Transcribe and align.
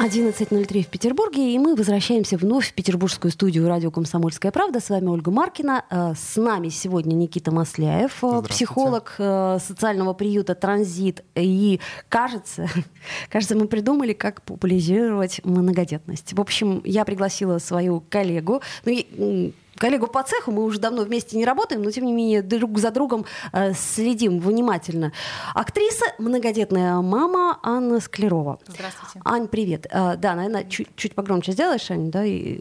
11.03 0.00 0.82
в 0.82 0.86
Петербурге, 0.86 1.54
и 1.54 1.58
мы 1.58 1.76
возвращаемся 1.76 2.38
вновь 2.38 2.70
в 2.70 2.72
петербургскую 2.72 3.30
студию 3.30 3.68
радио 3.68 3.90
«Комсомольская 3.90 4.50
правда». 4.50 4.80
С 4.80 4.88
вами 4.88 5.08
Ольга 5.08 5.30
Маркина. 5.30 5.84
Э, 5.90 6.14
с 6.16 6.40
нами 6.40 6.70
сегодня 6.70 7.12
Никита 7.14 7.50
Масляев, 7.50 8.24
э, 8.24 8.42
психолог 8.48 9.16
э, 9.18 9.58
социального 9.62 10.14
приюта 10.14 10.54
«Транзит». 10.54 11.22
И 11.34 11.80
кажется, 12.08 12.66
кажется, 13.28 13.54
мы 13.56 13.68
придумали, 13.68 14.14
как 14.14 14.40
популяризировать 14.40 15.44
многодетность. 15.44 16.32
В 16.32 16.40
общем, 16.40 16.80
я 16.86 17.04
пригласила 17.04 17.58
свою 17.58 18.00
коллегу. 18.00 18.62
Ну, 18.86 19.52
коллегу 19.80 20.06
по 20.06 20.22
цеху, 20.22 20.52
мы 20.52 20.62
уже 20.62 20.78
давно 20.78 21.02
вместе 21.02 21.36
не 21.36 21.44
работаем, 21.44 21.82
но 21.82 21.90
тем 21.90 22.04
не 22.04 22.12
менее 22.12 22.42
друг 22.42 22.78
за 22.78 22.90
другом 22.90 23.24
э, 23.52 23.72
следим 23.72 24.38
внимательно. 24.38 25.12
Актриса, 25.54 26.04
многодетная 26.18 27.00
мама 27.00 27.58
Анна 27.62 27.98
Склерова. 28.00 28.58
Здравствуйте. 28.66 29.20
Ань, 29.24 29.48
привет. 29.48 29.86
Э, 29.90 30.16
да, 30.16 30.34
наверное, 30.34 30.64
чуть, 30.64 30.94
чуть 30.96 31.14
погромче 31.14 31.52
сделаешь, 31.52 31.90
Ань, 31.90 32.10
да, 32.10 32.24
и 32.24 32.60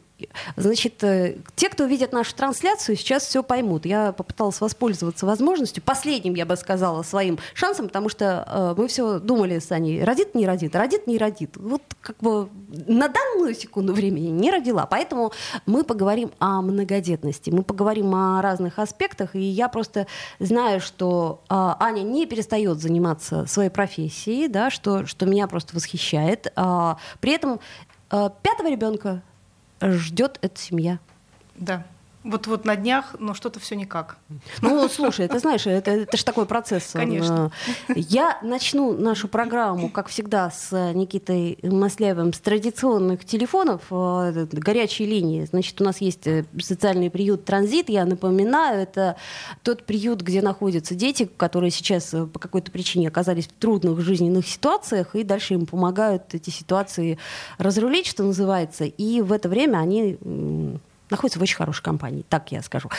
Значит, 0.56 1.04
э, 1.04 1.38
те, 1.56 1.70
кто 1.70 1.86
видят 1.86 2.12
нашу 2.12 2.36
трансляцию, 2.36 2.96
сейчас 2.96 3.24
все 3.24 3.44
поймут. 3.44 3.86
Я 3.86 4.12
попыталась 4.12 4.60
воспользоваться 4.62 5.26
возможностью, 5.26 5.84
последним, 5.84 6.34
я 6.34 6.46
бы 6.46 6.56
сказала, 6.56 7.04
своим 7.04 7.40
шансом, 7.54 7.88
потому 7.88 8.10
что 8.10 8.46
э, 8.48 8.74
мы 8.78 8.88
все 8.88 9.20
думали 9.20 9.60
с 9.60 9.72
Аней, 9.72 10.04
родит, 10.04 10.36
не 10.36 10.46
родит, 10.46 10.76
родит, 10.76 11.08
не 11.08 11.18
родит. 11.18 11.56
Вот 11.58 11.82
как 12.02 12.18
бы 12.18 12.50
на 12.88 13.08
данную 13.08 13.54
секунду 13.56 13.94
времени 13.94 14.28
не 14.28 14.52
родила. 14.52 14.86
Поэтому 14.86 15.32
мы 15.66 15.84
поговорим 15.84 16.32
о 16.40 16.62
многодетности, 16.62 17.50
мы 17.50 17.64
поговорим 17.64 18.14
о 18.16 18.42
разных 18.42 18.80
аспектах, 18.80 19.36
и 19.36 19.42
я 19.42 19.70
просто 19.70 20.08
знаю, 20.40 20.82
что 20.82 21.42
э, 21.50 21.54
Аня 21.54 22.02
не 22.02 22.26
перестает 22.26 22.80
заниматься 22.80 23.46
своей 23.46 23.70
профессией, 23.70 24.48
да, 24.48 24.70
что, 24.70 25.06
что 25.06 25.26
меня 25.26 25.48
просто 25.48 25.76
восхищает. 25.76 26.52
Э, 26.56 26.96
при 27.20 27.34
этом 27.34 27.60
э, 28.12 28.30
пятого 28.42 28.70
ребенка 28.70 29.22
ждет 29.82 30.40
эта 30.42 30.60
семья. 30.60 31.00
Да. 31.56 31.86
Вот, 32.24 32.48
вот 32.48 32.66
на 32.66 32.76
днях, 32.76 33.16
но 33.18 33.34
что-то 33.34 33.62
все 33.62 33.76
никак. 33.76 34.18
Ну, 34.62 34.90
слушай, 34.90 35.28
ты 35.30 35.40
знаешь, 35.40 35.66
это, 35.66 35.92
это 35.92 36.18
же 36.18 36.26
такой 36.26 36.46
процесс. 36.46 36.92
Конечно. 36.92 37.52
Я 37.88 38.38
начну 38.42 38.92
нашу 38.94 39.30
программу, 39.30 39.90
как 39.90 40.10
всегда, 40.10 40.52
с 40.52 40.94
Никитой 40.94 41.58
Масляевым, 41.64 42.34
с 42.34 42.40
традиционных 42.40 43.24
телефонов, 43.24 43.84
э, 43.90 44.48
горячей 44.52 45.06
линии. 45.06 45.46
Значит, 45.46 45.80
у 45.80 45.86
нас 45.86 46.02
есть 46.02 46.28
э, 46.28 46.44
социальный 46.62 47.10
приют 47.10 47.46
«Транзит». 47.46 47.88
Я 47.88 48.04
напоминаю, 48.06 48.82
это 48.82 49.16
тот 49.64 49.86
приют, 49.86 50.22
где 50.22 50.42
находятся 50.42 50.96
дети, 50.96 51.30
которые 51.38 51.72
сейчас 51.72 52.14
э, 52.14 52.26
по 52.26 52.38
какой-то 52.38 52.70
причине 52.70 53.08
оказались 53.08 53.48
в 53.48 53.54
трудных 53.54 54.02
жизненных 54.02 54.46
ситуациях, 54.46 55.16
и 55.16 55.24
дальше 55.24 55.54
им 55.54 55.66
помогают 55.66 56.34
эти 56.34 56.50
ситуации 56.50 57.18
разрулить, 57.58 58.08
что 58.08 58.24
называется. 58.24 58.84
И 58.84 59.22
в 59.22 59.32
это 59.32 59.48
время 59.48 59.78
они 59.78 60.18
находится 61.10 61.40
в 61.40 61.42
очень 61.42 61.56
хорошей 61.56 61.84
компании, 61.84 62.26
так 62.28 62.52
я 62.52 62.62
скажу. 62.62 62.90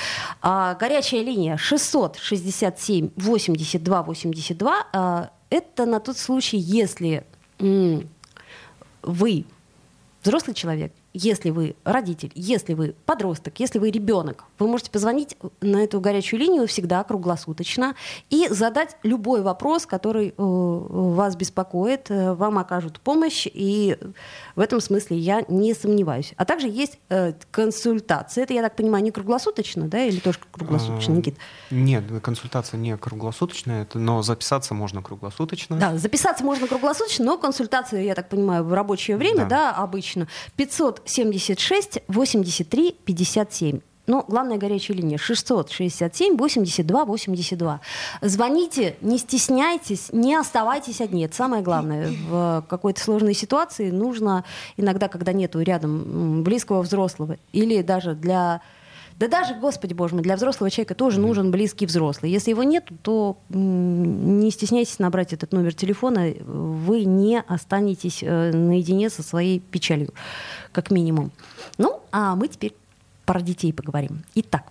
А, 0.42 0.74
горячая 0.74 1.22
линия 1.22 1.56
667 1.56 3.10
82 3.16 4.02
82 4.02 4.86
а, 4.92 5.30
это 5.50 5.86
на 5.86 6.00
тот 6.00 6.16
случай, 6.16 6.56
если 6.58 7.24
м, 7.58 8.08
вы 9.02 9.44
взрослый 10.22 10.54
человек, 10.54 10.92
если 11.12 11.50
вы 11.50 11.74
родитель, 11.84 12.30
если 12.34 12.74
вы 12.74 12.94
подросток, 13.04 13.58
если 13.58 13.78
вы 13.78 13.90
ребенок, 13.90 14.44
вы 14.58 14.68
можете 14.68 14.90
позвонить 14.90 15.36
на 15.60 15.82
эту 15.82 16.00
горячую 16.00 16.40
линию 16.40 16.68
всегда 16.68 17.02
круглосуточно 17.02 17.94
и 18.28 18.46
задать 18.48 18.96
любой 19.02 19.42
вопрос, 19.42 19.86
который 19.86 20.28
э, 20.28 20.32
вас 20.36 21.34
беспокоит, 21.34 22.10
э, 22.10 22.32
вам 22.34 22.58
окажут 22.58 23.00
помощь, 23.00 23.46
и 23.52 23.98
в 24.54 24.60
этом 24.60 24.80
смысле 24.80 25.16
я 25.16 25.44
не 25.48 25.74
сомневаюсь. 25.74 26.32
А 26.36 26.44
также 26.44 26.68
есть 26.68 26.98
э, 27.08 27.32
консультация, 27.50 28.44
это, 28.44 28.54
я 28.54 28.62
так 28.62 28.76
понимаю, 28.76 29.02
не 29.02 29.10
круглосуточно, 29.10 29.88
да, 29.88 30.04
или 30.04 30.20
тоже 30.20 30.38
круглосуточно, 30.50 31.12
Никит? 31.12 31.36
Нет, 31.70 32.04
консультация 32.22 32.78
не 32.78 32.96
круглосуточная, 32.96 33.86
но 33.94 34.22
записаться 34.22 34.74
можно 34.74 35.02
круглосуточно. 35.02 35.76
Да, 35.76 35.96
записаться 35.96 36.44
можно 36.44 36.68
круглосуточно, 36.68 37.24
но 37.24 37.38
консультация, 37.38 38.02
я 38.02 38.14
так 38.14 38.28
понимаю, 38.28 38.62
в 38.62 38.72
рабочее 38.72 39.16
время, 39.16 39.44
да, 39.44 39.48
да 39.48 39.72
обычно. 39.72 40.28
500 40.56 40.99
676 41.04 41.98
83 42.08 42.96
57. 43.04 43.80
Но 44.06 44.24
главная 44.26 44.58
горячая 44.58 44.96
линия 44.96 45.18
667 45.18 46.36
82 46.36 47.04
82. 47.04 47.80
Звоните, 48.22 48.96
не 49.02 49.18
стесняйтесь, 49.18 50.08
не 50.12 50.34
оставайтесь 50.34 51.00
одни. 51.00 51.26
Это 51.26 51.36
самое 51.36 51.62
главное. 51.62 52.12
В 52.28 52.64
какой-то 52.68 53.00
сложной 53.00 53.34
ситуации 53.34 53.90
нужно 53.90 54.44
иногда, 54.76 55.06
когда 55.06 55.32
нету 55.32 55.60
рядом 55.60 56.42
близкого 56.42 56.82
взрослого, 56.82 57.36
или 57.52 57.82
даже 57.82 58.14
для 58.14 58.62
да 59.20 59.28
даже, 59.28 59.54
господи 59.54 59.92
боже 59.92 60.14
мой, 60.14 60.24
для 60.24 60.34
взрослого 60.34 60.70
человека 60.70 60.94
тоже 60.94 61.20
нужен 61.20 61.50
близкий 61.50 61.84
взрослый. 61.84 62.32
Если 62.32 62.50
его 62.50 62.62
нет, 62.62 62.88
то 63.02 63.36
не 63.50 64.50
стесняйтесь 64.50 64.98
набрать 64.98 65.34
этот 65.34 65.52
номер 65.52 65.74
телефона, 65.74 66.32
вы 66.40 67.04
не 67.04 67.38
останетесь 67.38 68.22
э, 68.22 68.50
наедине 68.50 69.10
со 69.10 69.22
своей 69.22 69.60
печалью, 69.60 70.14
как 70.72 70.90
минимум. 70.90 71.32
Ну, 71.76 72.00
а 72.10 72.34
мы 72.34 72.48
теперь 72.48 72.74
про 73.26 73.42
детей 73.42 73.74
поговорим. 73.74 74.24
Итак, 74.36 74.64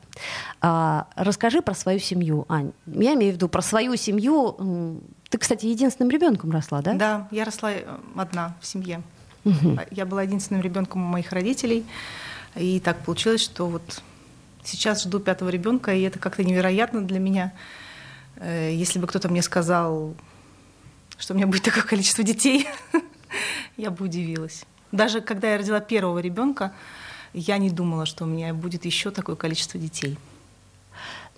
а, 0.62 1.06
расскажи 1.16 1.62
про 1.62 1.76
свою 1.76 2.00
семью, 2.00 2.46
Ань. 2.50 2.72
Я 2.88 3.14
имею 3.14 3.34
в 3.34 3.36
виду 3.36 3.50
про 3.50 3.62
свою 3.62 3.96
семью. 3.98 5.00
Ты, 5.30 5.38
кстати, 5.38 5.68
единственным 5.68 6.10
ребенком 6.10 6.50
росла, 6.50 6.82
да? 6.82 6.94
Да, 6.96 7.28
я 7.30 7.46
росла 7.46 7.72
э, 7.72 7.84
одна 8.16 8.56
в 8.62 8.66
семье. 8.66 9.04
Угу. 9.46 9.78
Я 9.92 10.08
была 10.08 10.24
единственным 10.24 10.64
ребенком 10.64 11.04
моих 11.04 11.34
родителей. 11.34 11.86
И 12.56 12.80
так 12.80 12.98
получилось, 13.06 13.42
что 13.42 13.68
вот 13.68 14.02
Сейчас 14.70 15.04
жду 15.04 15.20
пятого 15.20 15.50
ребенка, 15.50 15.96
и 15.96 16.02
это 16.04 16.20
как-то 16.20 16.44
невероятно 16.44 17.02
для 17.02 17.20
меня. 17.20 17.54
Э, 18.36 18.72
если 18.72 19.00
бы 19.00 19.08
кто-то 19.08 19.28
мне 19.28 19.42
сказал, 19.42 20.14
что 21.18 21.34
у 21.34 21.38
меня 21.38 21.48
будет 21.48 21.64
такое 21.64 21.82
количество 21.82 22.24
детей, 22.24 22.68
я 23.78 23.90
бы 23.90 24.06
удивилась. 24.06 24.66
Даже 24.92 25.22
когда 25.22 25.52
я 25.52 25.58
родила 25.58 25.80
первого 25.80 26.20
ребенка, 26.20 26.72
я 27.34 27.58
не 27.58 27.72
думала, 27.72 28.06
что 28.06 28.26
у 28.26 28.28
меня 28.28 28.54
будет 28.54 28.86
еще 28.86 29.10
такое 29.10 29.36
количество 29.36 29.80
детей. 29.80 30.20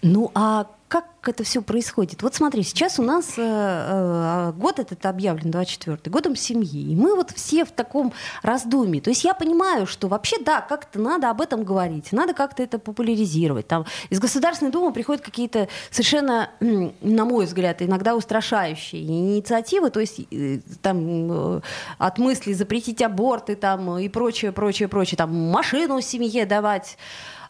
Ну 0.01 0.29
а 0.35 0.67
как 0.91 1.05
это 1.25 1.45
все 1.45 1.61
происходит? 1.61 2.21
Вот 2.21 2.35
смотри, 2.35 2.63
сейчас 2.63 2.99
у 2.99 3.01
нас 3.01 3.35
э, 3.37 3.41
э, 3.41 4.51
год 4.57 4.77
этот 4.77 5.05
объявлен, 5.05 5.49
24-й, 5.49 6.09
годом 6.09 6.35
семьи. 6.35 6.91
И 6.91 6.95
мы 6.97 7.15
вот 7.15 7.31
все 7.31 7.63
в 7.63 7.71
таком 7.71 8.11
раздумье. 8.43 9.01
То 9.01 9.09
есть 9.09 9.23
я 9.23 9.33
понимаю, 9.33 9.87
что 9.87 10.09
вообще, 10.09 10.35
да, 10.43 10.59
как-то 10.59 10.99
надо 10.99 11.29
об 11.29 11.39
этом 11.39 11.63
говорить, 11.63 12.11
надо 12.11 12.33
как-то 12.33 12.61
это 12.61 12.77
популяризировать. 12.77 13.67
Там 13.67 13.85
из 14.09 14.19
Государственной 14.19 14.69
Думы 14.69 14.91
приходят 14.91 15.23
какие-то 15.23 15.69
совершенно, 15.91 16.49
на 16.59 17.23
мой 17.23 17.45
взгляд, 17.45 17.81
иногда 17.81 18.13
устрашающие 18.13 19.01
инициативы, 19.01 19.91
то 19.91 20.01
есть 20.01 20.19
э, 20.29 20.59
там 20.81 21.31
э, 21.31 21.61
от 21.99 22.17
мысли 22.17 22.51
запретить 22.51 23.01
аборты 23.01 23.55
там, 23.55 23.97
и 23.97 24.09
прочее, 24.09 24.51
прочее, 24.51 24.89
прочее, 24.89 25.17
там 25.17 25.33
машину 25.33 26.01
семье 26.01 26.45
давать. 26.45 26.97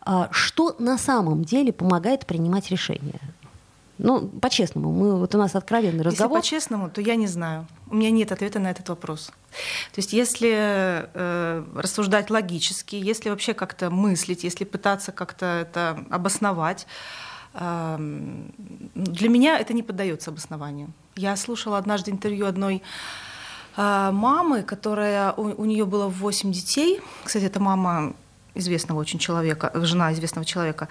А 0.03 0.29
что 0.31 0.75
на 0.79 0.97
самом 0.97 1.43
деле 1.43 1.71
помогает 1.71 2.25
принимать 2.25 2.69
решения? 2.71 3.19
Ну, 4.03 4.27
по-честному, 4.27 4.91
мы, 4.91 5.19
вот 5.19 5.35
у 5.35 5.37
нас 5.37 5.53
откровенный 5.53 6.03
разговор. 6.03 6.37
Если 6.37 6.49
по-честному, 6.49 6.89
то 6.89 7.01
я 7.01 7.15
не 7.15 7.27
знаю. 7.27 7.67
У 7.87 7.95
меня 7.95 8.09
нет 8.09 8.31
ответа 8.31 8.57
на 8.57 8.71
этот 8.71 8.89
вопрос. 8.89 9.27
То 9.91 9.99
есть 9.99 10.11
если 10.11 10.51
э, 11.13 11.63
рассуждать 11.75 12.31
логически, 12.31 12.95
если 12.95 13.29
вообще 13.29 13.53
как-то 13.53 13.91
мыслить, 13.91 14.43
если 14.43 14.65
пытаться 14.65 15.11
как-то 15.11 15.45
это 15.45 16.03
обосновать, 16.09 16.87
э, 17.53 17.97
для 18.95 19.29
меня 19.29 19.59
это 19.59 19.73
не 19.73 19.83
поддается 19.83 20.31
обоснованию. 20.31 20.89
Я 21.15 21.35
слушала 21.35 21.77
однажды 21.77 22.09
интервью 22.09 22.47
одной 22.47 22.81
э, 23.77 24.09
мамы, 24.11 24.63
которая 24.63 25.31
у, 25.33 25.61
у 25.61 25.65
нее 25.65 25.85
было 25.85 26.07
8 26.07 26.51
детей. 26.51 27.01
Кстати, 27.23 27.43
эта 27.43 27.59
мама 27.59 28.15
известного 28.55 28.99
очень 28.99 29.19
человека, 29.19 29.71
жена 29.75 30.13
известного 30.13 30.45
человека, 30.45 30.87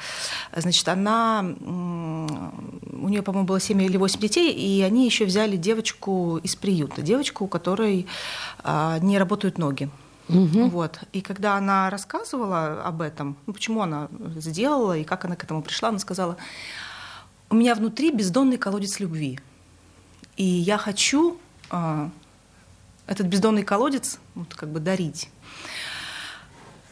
значит, 0.55 0.89
она, 0.89 1.41
у 1.43 3.09
нее, 3.09 3.23
по-моему, 3.23 3.47
было 3.47 3.61
7 3.61 3.83
или 3.83 3.97
8 3.97 4.21
детей, 4.21 4.53
и 4.53 4.83
они 4.83 5.05
еще 5.05 5.25
взяли 5.25 5.57
девочку 5.57 6.39
из 6.39 6.57
приюта, 6.57 7.03
девочку, 7.03 7.45
у 7.45 7.49
которой 7.49 8.07
а, 8.63 8.99
не 9.01 9.19
работают 9.19 9.59
ноги. 9.59 9.91
Угу. 10.29 10.69
Вот. 10.69 11.01
И 11.13 11.21
когда 11.21 11.57
она 11.57 11.91
рассказывала 11.91 12.83
об 12.85 13.03
этом, 13.03 13.37
ну, 13.47 13.53
почему 13.53 13.83
она 13.83 14.09
сделала 14.37 14.97
и 14.97 15.05
как 15.05 15.25
она 15.25 15.37
к 15.37 15.45
этому 15.45 15.63
пришла, 15.63 15.89
она 15.89 15.99
сказала, 15.99 16.37
у 17.51 17.55
меня 17.57 17.75
внутри 17.75 18.13
бездонный 18.13 18.57
колодец 18.57 19.01
любви. 19.01 19.41
И 20.37 20.45
я 20.45 20.79
хочу 20.79 21.37
э, 21.71 22.09
этот 23.09 23.27
бездонный 23.27 23.65
колодец 23.65 24.19
вот, 24.37 24.55
как 24.55 24.71
бы 24.71 24.79
дарить 24.79 25.29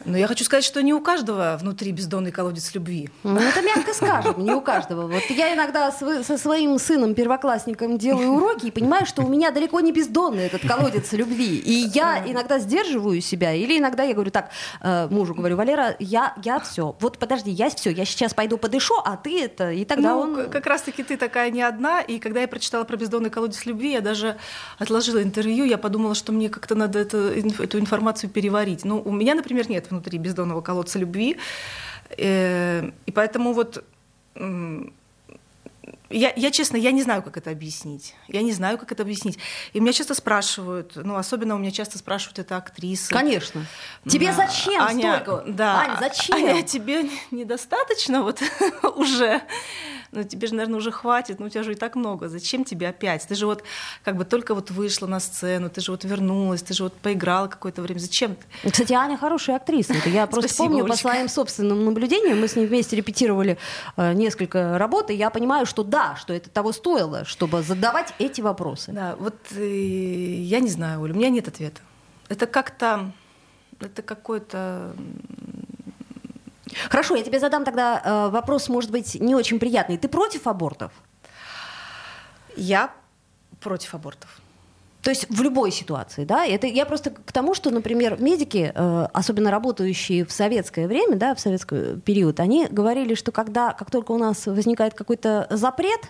но 0.05 0.17
я 0.17 0.27
хочу 0.27 0.43
сказать, 0.43 0.63
что 0.63 0.81
не 0.81 0.93
у 0.93 1.01
каждого 1.01 1.57
внутри 1.59 1.91
бездонный 1.91 2.31
колодец 2.31 2.73
любви. 2.73 3.09
Ну, 3.23 3.39
это 3.39 3.61
мягко 3.61 3.93
скажем, 3.93 4.43
не 4.43 4.51
у 4.53 4.61
каждого. 4.61 5.07
Вот 5.07 5.23
я 5.29 5.53
иногда 5.53 5.91
со 5.91 6.37
своим 6.37 6.79
сыном, 6.79 7.13
первоклассником, 7.13 7.97
делаю 7.97 8.29
уроки 8.29 8.67
и 8.67 8.71
понимаю, 8.71 9.05
что 9.05 9.23
у 9.23 9.27
меня 9.27 9.51
далеко 9.51 9.79
не 9.79 9.91
бездонный 9.91 10.45
этот 10.45 10.65
колодец 10.67 11.11
любви. 11.13 11.57
И 11.57 11.89
я 11.93 12.23
иногда 12.25 12.59
сдерживаю 12.59 13.21
себя, 13.21 13.53
или 13.53 13.77
иногда 13.77 14.03
я 14.03 14.13
говорю 14.13 14.31
так, 14.31 14.49
э, 14.81 15.07
мужу 15.09 15.33
говорю, 15.33 15.55
Валера, 15.55 15.95
я, 15.99 16.33
я 16.43 16.59
все, 16.59 16.95
вот 16.99 17.17
подожди, 17.17 17.51
я 17.51 17.69
все, 17.69 17.89
я 17.91 18.05
сейчас 18.05 18.33
пойду 18.33 18.57
подышу, 18.57 18.95
а 19.03 19.17
ты 19.17 19.43
это, 19.43 19.71
и 19.71 19.85
тогда 19.85 20.13
ну, 20.13 20.19
он... 20.19 20.49
как 20.49 20.65
раз-таки 20.65 21.03
ты 21.03 21.17
такая 21.17 21.51
не 21.51 21.61
одна, 21.61 22.01
и 22.01 22.19
когда 22.19 22.41
я 22.41 22.47
прочитала 22.47 22.83
про 22.83 22.97
бездонный 22.97 23.29
колодец 23.29 23.65
любви, 23.65 23.91
я 23.93 24.01
даже 24.01 24.37
отложила 24.77 25.21
интервью, 25.21 25.65
я 25.65 25.77
подумала, 25.77 26.15
что 26.15 26.31
мне 26.31 26.49
как-то 26.49 26.75
надо 26.75 26.99
это, 26.99 27.17
эту 27.17 27.79
информацию 27.79 28.29
переварить. 28.29 28.85
Ну, 28.85 29.01
у 29.03 29.11
меня, 29.11 29.35
например, 29.35 29.69
нет 29.69 29.88
внутри 29.89 30.17
бездонного 30.17 30.61
колодца 30.61 30.99
любви. 30.99 31.37
Э, 32.17 32.89
и 33.05 33.11
поэтому 33.11 33.53
вот 33.53 33.83
я, 36.09 36.33
я, 36.35 36.51
честно, 36.51 36.77
я 36.77 36.91
не 36.91 37.03
знаю, 37.03 37.21
как 37.21 37.37
это 37.37 37.51
объяснить. 37.51 38.15
Я 38.27 38.41
не 38.41 38.51
знаю, 38.51 38.77
как 38.77 38.91
это 38.91 39.03
объяснить. 39.03 39.37
И 39.73 39.79
меня 39.79 39.93
часто 39.93 40.15
спрашивают, 40.15 40.93
ну, 40.95 41.15
особенно 41.15 41.55
у 41.55 41.59
меня 41.59 41.71
часто 41.71 41.99
спрашивают 41.99 42.39
это 42.39 42.57
актрисы. 42.57 43.13
Конечно. 43.13 43.65
Тебе 44.07 44.27
да. 44.27 44.47
зачем 44.47 44.81
Аня, 44.81 45.21
столько? 45.21 45.43
Да. 45.47 45.79
Аня, 45.81 45.97
зачем? 45.99 46.35
Аня, 46.35 46.63
тебе 46.63 47.09
недостаточно 47.31 48.23
вот 48.23 48.41
уже? 48.95 49.41
Ну 50.11 50.23
тебе 50.23 50.47
же, 50.47 50.55
наверное, 50.55 50.77
уже 50.77 50.91
хватит, 50.91 51.39
ну 51.39 51.45
у 51.45 51.49
тебя 51.49 51.63
же 51.63 51.73
и 51.73 51.75
так 51.75 51.95
много, 51.95 52.29
зачем 52.29 52.63
тебе 52.63 52.87
опять? 52.89 53.25
Ты 53.27 53.35
же 53.35 53.45
вот 53.45 53.63
как 54.03 54.15
бы 54.15 54.25
только 54.25 54.55
вот 54.55 54.71
вышла 54.71 55.07
на 55.07 55.19
сцену, 55.19 55.69
ты 55.69 55.81
же 55.81 55.91
вот 55.91 56.03
вернулась, 56.03 56.61
ты 56.61 56.73
же 56.73 56.83
вот 56.83 56.93
поиграла 56.93 57.47
какое-то 57.47 57.81
время, 57.81 57.99
зачем? 57.99 58.35
Кстати, 58.63 58.93
Аня 58.93 59.17
хорошая 59.17 59.57
актриса, 59.57 59.93
это 59.93 60.09
я 60.09 60.27
просто 60.27 60.49
Спасибо, 60.49 60.67
помню 60.67 60.83
Олечка. 60.85 61.03
по 61.03 61.09
своим 61.09 61.29
собственным 61.29 61.85
наблюдениям, 61.85 62.39
мы 62.39 62.47
с 62.47 62.55
ней 62.55 62.65
вместе 62.65 62.95
репетировали 62.95 63.57
э, 63.97 64.13
несколько 64.13 64.77
работ, 64.77 65.09
и 65.11 65.13
я 65.13 65.29
понимаю, 65.29 65.65
что 65.65 65.83
да, 65.83 66.15
что 66.15 66.33
это 66.33 66.49
того 66.49 66.71
стоило, 66.71 67.25
чтобы 67.25 67.61
задавать 67.61 68.13
эти 68.19 68.41
вопросы. 68.41 68.91
Да, 68.91 69.15
вот 69.19 69.35
э, 69.51 69.65
я 69.65 70.59
не 70.59 70.69
знаю, 70.69 71.01
Оля, 71.01 71.13
у 71.13 71.17
меня 71.17 71.29
нет 71.29 71.47
ответа. 71.47 71.81
Это 72.27 72.45
как-то, 72.45 73.11
это 73.79 74.01
какой-то 74.01 74.93
Хорошо, 76.89 77.15
я 77.15 77.23
тебе 77.23 77.39
задам 77.39 77.63
тогда 77.63 78.01
э, 78.03 78.29
вопрос, 78.29 78.69
может 78.69 78.91
быть, 78.91 79.15
не 79.15 79.35
очень 79.35 79.59
приятный. 79.59 79.97
Ты 79.97 80.07
против 80.07 80.47
абортов? 80.47 80.91
Я 82.55 82.91
против 83.59 83.93
абортов. 83.95 84.29
То 85.01 85.11
есть 85.11 85.27
в 85.29 85.41
любой 85.41 85.71
ситуации, 85.71 86.25
да? 86.25 86.45
Это 86.45 86.67
я 86.67 86.85
просто 86.85 87.11
к 87.11 87.31
тому, 87.31 87.53
что, 87.53 87.69
например, 87.71 88.21
медики, 88.21 88.71
э, 88.73 89.07
особенно 89.13 89.49
работающие 89.49 90.25
в 90.25 90.31
советское 90.31 90.87
время, 90.87 91.15
да, 91.15 91.35
в 91.35 91.39
советский 91.39 91.99
период, 92.01 92.39
они 92.39 92.67
говорили, 92.69 93.15
что 93.15 93.31
когда, 93.31 93.71
как 93.71 93.91
только 93.91 94.11
у 94.11 94.17
нас 94.17 94.45
возникает 94.45 94.93
какой-то 94.93 95.47
запрет, 95.51 96.01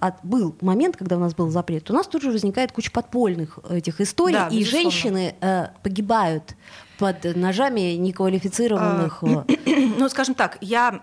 а 0.00 0.16
был 0.22 0.54
момент, 0.60 0.96
когда 0.96 1.16
у 1.16 1.20
нас 1.20 1.34
был 1.34 1.50
запрет, 1.50 1.90
у 1.90 1.94
нас 1.94 2.06
тут 2.06 2.22
же 2.22 2.30
возникает 2.30 2.72
куча 2.72 2.90
подпольных 2.90 3.58
этих 3.70 4.00
историй, 4.00 4.36
да, 4.36 4.48
и 4.48 4.60
безусловно. 4.60 4.90
женщины 4.90 5.34
э, 5.40 5.68
погибают 5.82 6.56
под 6.98 7.24
ножами 7.36 7.94
неквалифицированных. 7.96 9.22
А, 9.22 9.44
ну, 9.98 10.08
скажем 10.08 10.34
так, 10.34 10.58
я 10.60 11.00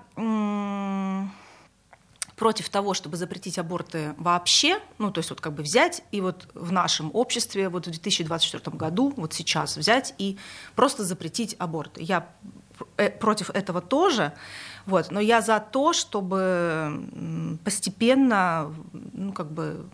против 2.41 2.69
того, 2.69 2.95
чтобы 2.95 3.17
запретить 3.17 3.59
аборты 3.59 4.15
вообще, 4.17 4.79
ну, 4.97 5.11
то 5.11 5.19
есть 5.19 5.29
вот 5.29 5.39
как 5.39 5.53
бы 5.53 5.61
взять 5.61 6.01
и 6.11 6.21
вот 6.21 6.47
в 6.55 6.71
нашем 6.71 7.11
обществе 7.13 7.69
вот 7.69 7.85
в 7.85 7.91
2024 7.91 8.75
году, 8.75 9.13
вот 9.15 9.31
сейчас 9.35 9.77
взять 9.77 10.15
и 10.17 10.39
просто 10.75 11.03
запретить 11.03 11.55
аборты. 11.59 12.01
Я 12.01 12.27
э, 12.97 13.11
против 13.11 13.51
этого 13.51 13.79
тоже, 13.79 14.33
вот, 14.87 15.11
но 15.11 15.19
я 15.19 15.41
за 15.41 15.59
то, 15.59 15.93
чтобы 15.93 17.59
постепенно, 17.63 18.73
ну, 19.13 19.33
как 19.33 19.51
бы 19.51 19.85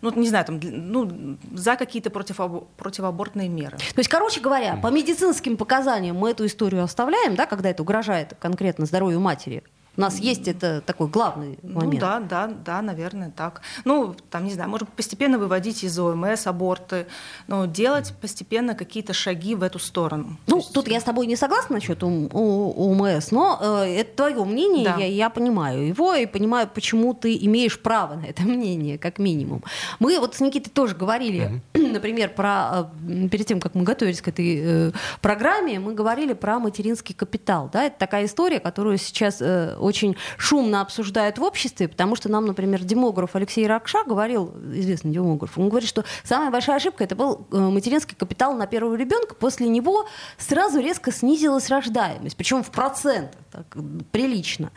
ну, 0.00 0.10
не 0.16 0.28
знаю, 0.28 0.46
там, 0.46 0.58
ну, 0.62 1.36
за 1.52 1.76
какие-то 1.76 2.08
противоб... 2.08 2.66
противоабортные 2.78 3.50
меры. 3.50 3.76
То 3.76 3.98
есть, 3.98 4.08
короче 4.08 4.40
говоря, 4.40 4.76
по 4.76 4.88
медицинским 4.88 5.58
показаниям 5.58 6.16
мы 6.16 6.30
эту 6.30 6.46
историю 6.46 6.82
оставляем, 6.82 7.36
да, 7.36 7.44
когда 7.44 7.68
это 7.68 7.82
угрожает 7.82 8.34
конкретно 8.40 8.86
здоровью 8.86 9.20
матери, 9.20 9.62
у 9.96 10.00
нас 10.00 10.18
есть 10.18 10.48
это 10.48 10.80
такой 10.80 11.08
главный 11.08 11.58
ну 11.62 11.80
момент. 11.80 11.94
Ну 11.94 12.00
да, 12.00 12.20
да, 12.20 12.46
да, 12.46 12.82
наверное, 12.82 13.30
так. 13.30 13.60
Ну, 13.84 14.14
там, 14.30 14.44
не 14.44 14.52
знаю, 14.52 14.70
может 14.70 14.88
постепенно 14.88 15.38
выводить 15.38 15.84
из 15.84 15.98
ОМС 15.98 16.46
аборты, 16.46 17.06
но 17.46 17.66
делать 17.66 18.14
постепенно 18.20 18.74
какие-то 18.74 19.12
шаги 19.12 19.54
в 19.54 19.62
эту 19.62 19.78
сторону. 19.78 20.38
Ну, 20.46 20.58
есть... 20.58 20.72
тут 20.72 20.88
я 20.88 21.00
с 21.00 21.04
тобой 21.04 21.26
не 21.26 21.36
согласна 21.36 21.76
насчет 21.76 22.02
ОМС, 22.02 23.30
но 23.30 23.58
э, 23.60 24.00
это 24.00 24.16
твое 24.16 24.44
мнение, 24.44 24.84
да. 24.84 24.96
я, 24.96 25.06
я 25.06 25.30
понимаю 25.30 25.86
его 25.86 26.14
и 26.14 26.26
понимаю, 26.26 26.68
почему 26.72 27.12
ты 27.12 27.36
имеешь 27.36 27.78
право 27.78 28.14
на 28.14 28.24
это 28.24 28.42
мнение, 28.44 28.98
как 28.98 29.18
минимум. 29.18 29.62
Мы 29.98 30.18
вот 30.18 30.34
с 30.34 30.40
Никитой 30.40 30.70
тоже 30.70 30.94
говорили, 30.94 31.60
mm-hmm. 31.71 31.71
Например, 31.92 32.30
про 32.30 32.90
э, 33.08 33.28
перед 33.28 33.46
тем, 33.46 33.60
как 33.60 33.74
мы 33.74 33.84
готовились 33.84 34.20
к 34.20 34.28
этой 34.28 34.60
э, 34.62 34.92
программе, 35.20 35.78
мы 35.78 35.94
говорили 35.94 36.32
про 36.32 36.58
материнский 36.58 37.14
капитал. 37.14 37.70
Да? 37.72 37.84
Это 37.84 37.98
такая 37.98 38.26
история, 38.26 38.60
которую 38.60 38.98
сейчас 38.98 39.40
э, 39.40 39.76
очень 39.76 40.16
шумно 40.36 40.80
обсуждают 40.80 41.38
в 41.38 41.42
обществе, 41.42 41.88
потому 41.88 42.16
что 42.16 42.28
нам, 42.28 42.46
например, 42.46 42.82
демограф 42.82 43.36
Алексей 43.36 43.66
Ракша 43.66 44.04
говорил, 44.04 44.54
известный 44.74 45.12
демограф, 45.12 45.56
он 45.58 45.68
говорит, 45.68 45.88
что 45.88 46.04
самая 46.24 46.50
большая 46.50 46.76
ошибка 46.76 47.04
это 47.04 47.14
был 47.14 47.46
материнский 47.50 48.16
капитал 48.16 48.54
на 48.54 48.66
первого 48.66 48.94
ребенка, 48.94 49.34
после 49.34 49.68
него 49.68 50.06
сразу 50.38 50.80
резко 50.80 51.12
снизилась 51.12 51.68
рождаемость, 51.68 52.36
причем 52.36 52.62
в 52.62 52.70
процентах, 52.70 53.40
так, 53.50 53.66
прилично. 54.10 54.70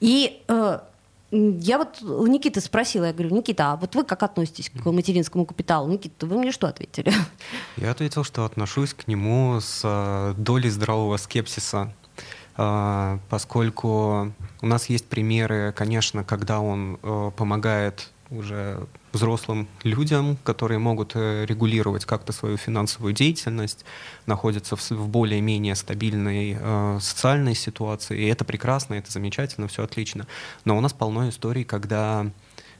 И 0.00 0.42
э, 0.48 0.78
я 1.30 1.78
вот 1.78 2.00
у 2.02 2.26
Никиты 2.26 2.60
спросила, 2.60 3.04
я 3.04 3.12
говорю, 3.12 3.34
Никита, 3.34 3.72
а 3.72 3.76
вот 3.76 3.94
вы 3.94 4.04
как 4.04 4.22
относитесь 4.22 4.70
к 4.70 4.84
материнскому 4.90 5.44
капиталу? 5.44 5.88
Никита, 5.90 6.26
вы 6.26 6.38
мне 6.38 6.52
что 6.52 6.68
ответили? 6.68 7.12
Я 7.76 7.90
ответил, 7.90 8.24
что 8.24 8.44
отношусь 8.44 8.94
к 8.94 9.06
нему 9.06 9.60
с 9.60 9.82
э, 9.84 10.34
долей 10.38 10.70
здравого 10.70 11.16
скепсиса. 11.18 11.92
А, 12.56 13.20
поскольку 13.28 14.32
у 14.62 14.66
нас 14.66 14.86
есть 14.86 15.06
примеры, 15.06 15.72
конечно, 15.76 16.24
когда 16.24 16.60
он 16.60 16.98
э, 17.02 17.30
помогает 17.36 18.10
уже 18.30 18.86
взрослым 19.12 19.68
людям, 19.82 20.36
которые 20.44 20.78
могут 20.78 21.12
э, 21.14 21.46
регулировать 21.46 22.04
как-то 22.04 22.32
свою 22.32 22.56
финансовую 22.56 23.12
деятельность, 23.12 23.84
находятся 24.26 24.76
в, 24.76 24.90
в 24.90 25.08
более-менее 25.08 25.74
стабильной 25.74 26.56
э, 26.60 26.98
социальной 27.00 27.54
ситуации. 27.54 28.20
И 28.20 28.26
это 28.26 28.44
прекрасно, 28.44 28.94
это 28.94 29.10
замечательно, 29.10 29.68
все 29.68 29.84
отлично. 29.84 30.26
Но 30.64 30.76
у 30.76 30.80
нас 30.80 30.92
полно 30.92 31.28
историй, 31.28 31.64
когда 31.64 32.30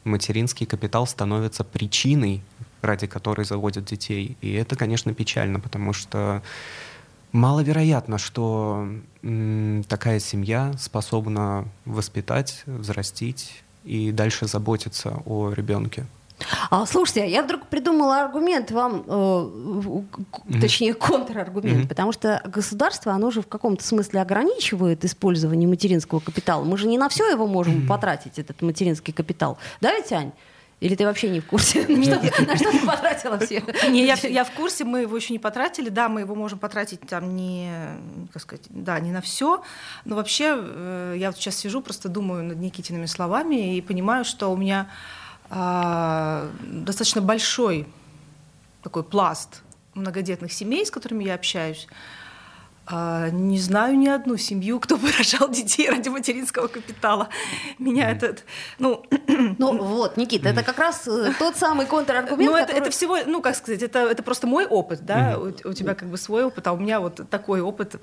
материнский 0.04 0.66
капитал 0.66 1.06
становится 1.06 1.64
причиной, 1.64 2.42
ради 2.82 3.06
которой 3.06 3.44
заводят 3.44 3.84
детей. 3.84 4.37
И 4.40 4.52
это, 4.52 4.76
конечно, 4.76 5.14
печально, 5.14 5.61
потому 5.61 5.92
что 5.92 6.42
Маловероятно, 7.32 8.16
что 8.16 8.88
м, 9.22 9.84
такая 9.87 10.18
семья 10.18 10.72
способна 10.78 11.68
воспитать, 11.84 12.62
взрастить 12.64 13.62
и 13.88 14.12
дальше 14.12 14.47
заботиться 14.47 15.23
о 15.26 15.52
ребенке. 15.52 16.07
А, 16.71 16.87
слушайте, 16.87 17.28
я 17.28 17.42
вдруг 17.42 17.66
придумала 17.66 18.23
аргумент 18.23 18.71
вам, 18.71 19.02
э, 19.07 19.11
mm-hmm. 19.11 20.61
точнее 20.61 20.95
контраргумент, 20.95 21.85
mm-hmm. 21.85 21.88
потому 21.88 22.12
что 22.12 22.40
государство, 22.45 23.12
оно 23.12 23.30
же 23.30 23.42
в 23.42 23.49
каком-то 23.49 23.83
смысле 23.83 24.21
ограничивает 24.21 25.04
использование 25.04 25.68
материнского 25.68 26.21
капитала. 26.21 26.64
Мы 26.64 26.76
же 26.78 26.87
не 26.87 26.99
на 26.99 27.09
все 27.09 27.28
его 27.28 27.47
можем 27.47 27.78
mm-hmm. 27.80 27.87
потратить, 27.88 28.38
этот 28.38 28.62
материнский 28.62 29.12
капитал. 29.12 29.59
Да 29.80 29.92
ведь, 29.92 30.12
Ань? 30.12 30.33
Или 30.80 30.94
ты 30.94 31.04
вообще 31.04 31.28
не 31.28 31.40
в 31.40 31.47
курсе? 31.47 31.87
На 31.88 32.56
что 32.56 32.70
ты 32.70 32.87
потратила 32.87 33.38
все? 33.38 33.62
Не, 33.88 34.06
я, 34.06 34.14
я 34.14 34.44
в 34.44 34.52
курсе, 34.52 34.85
мы 34.85 35.00
его 35.00 35.16
еще 35.16 35.32
не 35.32 35.40
потратили. 35.40 35.88
Да, 35.88 36.08
мы 36.08 36.20
его 36.20 36.35
можем 36.35 36.58
потратить 36.58 37.00
там 37.00 37.35
не, 37.35 37.73
как 38.32 38.42
сказать, 38.42 38.66
да, 38.68 39.00
не 39.00 39.11
на 39.11 39.20
все. 39.20 39.62
Но 40.04 40.14
вообще 40.14 40.54
э, 40.56 41.14
я 41.16 41.30
вот 41.30 41.37
сейчас 41.37 41.56
сижу, 41.56 41.82
просто 41.82 42.08
думаю 42.08 42.44
над 42.44 42.58
Никитиными 42.58 43.06
словами 43.06 43.76
и 43.76 43.80
понимаю, 43.80 44.25
что 44.25 44.52
у 44.52 44.56
меня 44.56 44.88
э, 45.50 46.50
достаточно 46.62 47.23
большой 47.23 47.87
такой 48.82 49.02
пласт 49.02 49.62
многодетных 49.94 50.52
семей, 50.52 50.87
с 50.87 50.92
которыми 50.92 51.25
я 51.25 51.35
общаюсь. 51.35 51.88
А, 52.90 53.28
не 53.28 53.59
знаю 53.59 53.99
ни 53.99 54.09
одну 54.09 54.38
семью, 54.38 54.80
кто 54.80 54.97
бы 54.97 55.11
рожал 55.18 55.50
детей 55.50 55.90
ради 55.90 56.09
материнского 56.09 56.68
капитала. 56.68 57.28
Меня 57.78 58.11
этот, 58.11 58.45
ну... 58.78 59.04
Ну 59.59 59.76
вот, 59.76 60.16
Никита, 60.16 60.49
это 60.49 60.62
как 60.62 60.78
раз 60.78 61.07
э, 61.07 61.33
тот 61.38 61.57
самый 61.57 61.87
контраргумент, 61.87 62.50
Ну 62.50 62.57
это, 62.57 62.68
который... 62.68 62.80
это 62.80 62.90
всего, 62.90 63.18
ну 63.26 63.42
как 63.42 63.57
сказать, 63.57 63.83
это, 63.83 64.00
это 64.00 64.23
просто 64.23 64.47
мой 64.47 64.66
опыт, 64.66 65.04
да, 65.04 65.33
mm-hmm. 65.33 65.66
у, 65.66 65.71
у 65.71 65.73
тебя 65.75 65.95
как 65.95 66.09
бы 66.09 66.16
свой 66.16 66.45
опыт, 66.45 66.66
а 66.66 66.73
у 66.73 66.78
меня 66.78 67.00
вот 67.00 67.28
такой 67.28 67.61
опыт 67.61 67.97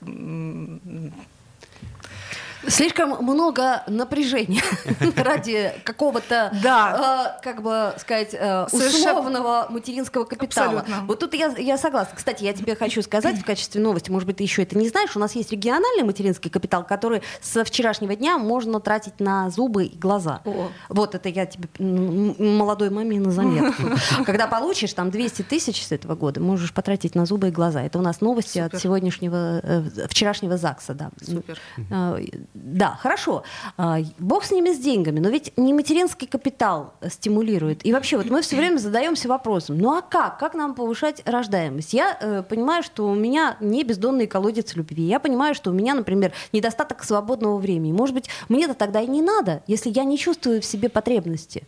Слишком 2.67 3.23
много 3.23 3.83
напряжения 3.87 4.61
ради 5.15 5.73
какого-то, 5.83 6.51
да. 6.63 7.35
э, 7.39 7.43
как 7.43 7.61
бы 7.61 7.93
сказать, 7.97 8.33
э, 8.33 8.65
условного 8.71 9.67
материнского 9.69 10.25
капитала. 10.25 10.79
Абсолютно. 10.81 11.05
Вот 11.07 11.19
тут 11.19 11.33
я, 11.33 11.53
я 11.57 11.77
согласна. 11.77 12.15
Кстати, 12.15 12.43
я 12.43 12.53
тебе 12.53 12.75
хочу 12.75 13.01
сказать 13.01 13.37
в 13.37 13.45
качестве 13.45 13.81
новости, 13.81 14.09
может 14.09 14.27
быть, 14.27 14.37
ты 14.37 14.43
еще 14.43 14.63
это 14.63 14.77
не 14.77 14.89
знаешь, 14.89 15.15
у 15.15 15.19
нас 15.19 15.33
есть 15.35 15.51
региональный 15.51 16.03
материнский 16.03 16.49
капитал, 16.49 16.85
который 16.85 17.21
со 17.41 17.63
вчерашнего 17.63 18.15
дня 18.15 18.37
можно 18.37 18.79
тратить 18.79 19.19
на 19.19 19.49
зубы 19.49 19.85
и 19.85 19.97
глаза. 19.97 20.41
О. 20.45 20.69
Вот 20.89 21.15
это 21.15 21.29
я 21.29 21.45
тебе 21.45 21.67
молодой 21.79 22.89
маме 22.89 23.19
на 23.19 23.31
заметку. 23.31 23.83
Когда 24.25 24.47
получишь 24.47 24.93
там 24.93 25.11
200 25.11 25.43
тысяч 25.43 25.85
с 25.85 25.91
этого 25.91 26.15
года, 26.15 26.39
можешь 26.39 26.73
потратить 26.73 27.15
на 27.15 27.25
зубы 27.25 27.49
и 27.49 27.51
глаза. 27.51 27.83
Это 27.83 27.99
у 27.99 28.01
нас 28.01 28.21
новости 28.21 28.59
Супер. 28.59 28.75
от 28.75 28.81
сегодняшнего, 28.81 29.59
э, 29.63 30.07
вчерашнего 30.07 30.57
ЗАГСа, 30.57 30.93
да. 30.93 31.11
Супер. 31.23 31.59
Да, 32.55 32.97
хорошо. 33.01 33.43
Э, 33.77 33.97
бог 34.17 34.45
с 34.45 34.51
ними 34.51 34.71
с 34.71 34.79
деньгами, 34.79 35.19
но 35.19 35.27
ведь 35.27 35.51
не 35.57 35.73
материнский 35.73 36.25
капитал 36.25 36.93
стимулирует. 37.09 37.85
И 37.85 37.91
вообще, 37.91 38.15
вот 38.15 38.29
мы 38.29 38.41
все 38.41 38.55
время 38.55 38.77
задаемся 38.77 39.27
вопросом, 39.27 39.77
ну 39.77 39.97
а 39.97 40.01
как? 40.01 40.39
Как 40.39 40.53
нам 40.53 40.73
повышать 40.73 41.21
рождаемость? 41.25 41.93
Я 41.93 42.17
э, 42.19 42.43
понимаю, 42.43 42.81
что 42.81 43.09
у 43.09 43.13
меня 43.13 43.57
не 43.59 43.83
бездонный 43.83 44.25
колодец 44.25 44.73
любви. 44.75 45.03
Я 45.03 45.19
понимаю, 45.19 45.53
что 45.53 45.69
у 45.69 45.73
меня, 45.73 45.93
например, 45.93 46.31
недостаток 46.53 47.03
свободного 47.03 47.57
времени. 47.57 47.91
Может 47.91 48.15
быть, 48.15 48.29
мне-то 48.47 48.73
тогда 48.73 49.01
и 49.01 49.07
не 49.07 49.21
надо, 49.21 49.61
если 49.67 49.89
я 49.89 50.05
не 50.05 50.17
чувствую 50.17 50.61
в 50.61 50.65
себе 50.65 50.87
потребности. 50.87 51.67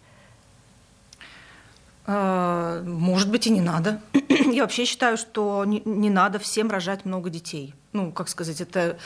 А, 2.05 2.81
может 2.83 3.29
быть, 3.29 3.45
и 3.45 3.49
не 3.49 3.59
надо. 3.59 3.99
Я 4.29 4.61
вообще 4.61 4.85
считаю, 4.85 5.17
что 5.17 5.65
не, 5.65 5.81
не 5.83 6.09
надо 6.09 6.39
всем 6.39 6.71
рожать 6.71 7.03
много 7.03 7.29
детей. 7.29 7.73
Ну, 7.91 8.13
как 8.13 8.29
сказать, 8.29 8.61
это, 8.61 8.97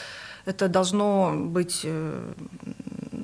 это 0.45 0.67
должно 0.67 1.33
быть... 1.35 1.81
Э, 1.83 2.33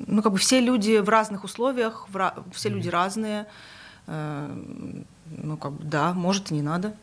ну, 0.08 0.22
как 0.22 0.32
бы 0.32 0.38
все 0.38 0.60
люди 0.60 0.98
в 0.98 1.10
разных 1.10 1.44
условиях, 1.44 2.08
в, 2.10 2.34
все 2.54 2.70
люди 2.70 2.90
разные. 2.90 3.46
Э, 4.08 4.50
ну, 5.26 5.58
как 5.58 5.74
бы, 5.74 5.84
да, 5.84 6.14
может, 6.14 6.52
и 6.52 6.54
не 6.54 6.62
надо. 6.62 6.94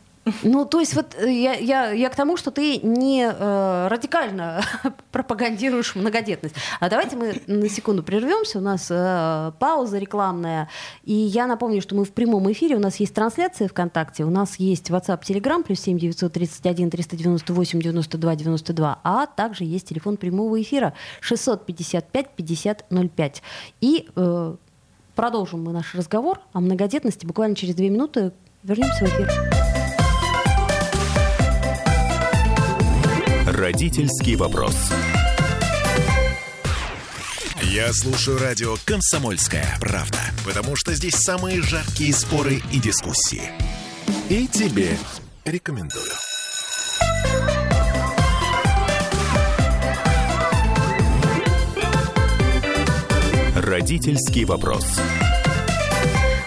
Ну, 0.42 0.64
то 0.64 0.80
есть 0.80 0.94
вот 0.94 1.14
э, 1.18 1.30
я, 1.30 1.54
я, 1.54 1.90
я 1.90 2.08
к 2.08 2.16
тому, 2.16 2.36
что 2.36 2.50
ты 2.50 2.78
не 2.78 3.26
э, 3.26 3.88
радикально 3.88 4.62
пропагандируешь 5.12 5.94
многодетность. 5.94 6.54
А 6.80 6.88
давайте 6.88 7.16
мы 7.16 7.42
на 7.46 7.68
секунду 7.68 8.02
прервемся. 8.02 8.58
У 8.58 8.62
нас 8.62 8.88
э, 8.90 9.52
пауза 9.58 9.98
рекламная. 9.98 10.68
И 11.04 11.12
я 11.12 11.46
напомню, 11.46 11.82
что 11.82 11.94
мы 11.94 12.04
в 12.04 12.12
прямом 12.12 12.50
эфире. 12.52 12.76
У 12.76 12.80
нас 12.80 12.96
есть 12.96 13.14
трансляция 13.14 13.68
ВКонтакте. 13.68 14.24
У 14.24 14.30
нас 14.30 14.56
есть 14.56 14.90
WhatsApp, 14.90 15.22
Telegram, 15.22 15.62
плюс 15.62 15.80
7 15.80 15.98
931 15.98 16.90
398 16.90 17.80
92 17.80 18.36
92. 18.36 19.00
А 19.02 19.26
также 19.26 19.64
есть 19.64 19.88
телефон 19.88 20.16
прямого 20.16 20.60
эфира 20.60 20.94
655 21.20 22.30
50 22.30 22.84
05. 23.14 23.42
И 23.82 24.08
э, 24.16 24.54
продолжим 25.14 25.64
мы 25.64 25.72
наш 25.72 25.94
разговор 25.94 26.40
о 26.54 26.60
многодетности 26.60 27.26
буквально 27.26 27.56
через 27.56 27.74
две 27.74 27.90
минуты. 27.90 28.32
Вернемся 28.62 29.04
в 29.04 29.08
эфир. 29.08 29.73
Родительский 33.64 34.36
вопрос. 34.36 34.76
Я 37.62 37.94
слушаю 37.94 38.38
радио 38.38 38.74
«Комсомольская 38.84 39.78
правда», 39.80 40.18
потому 40.44 40.76
что 40.76 40.92
здесь 40.92 41.14
самые 41.14 41.62
жаркие 41.62 42.12
споры 42.12 42.60
и 42.70 42.78
дискуссии. 42.78 43.40
И 44.28 44.46
тебе 44.48 44.98
рекомендую. 45.46 46.04
Родительский 53.56 54.44
вопрос. 54.44 54.84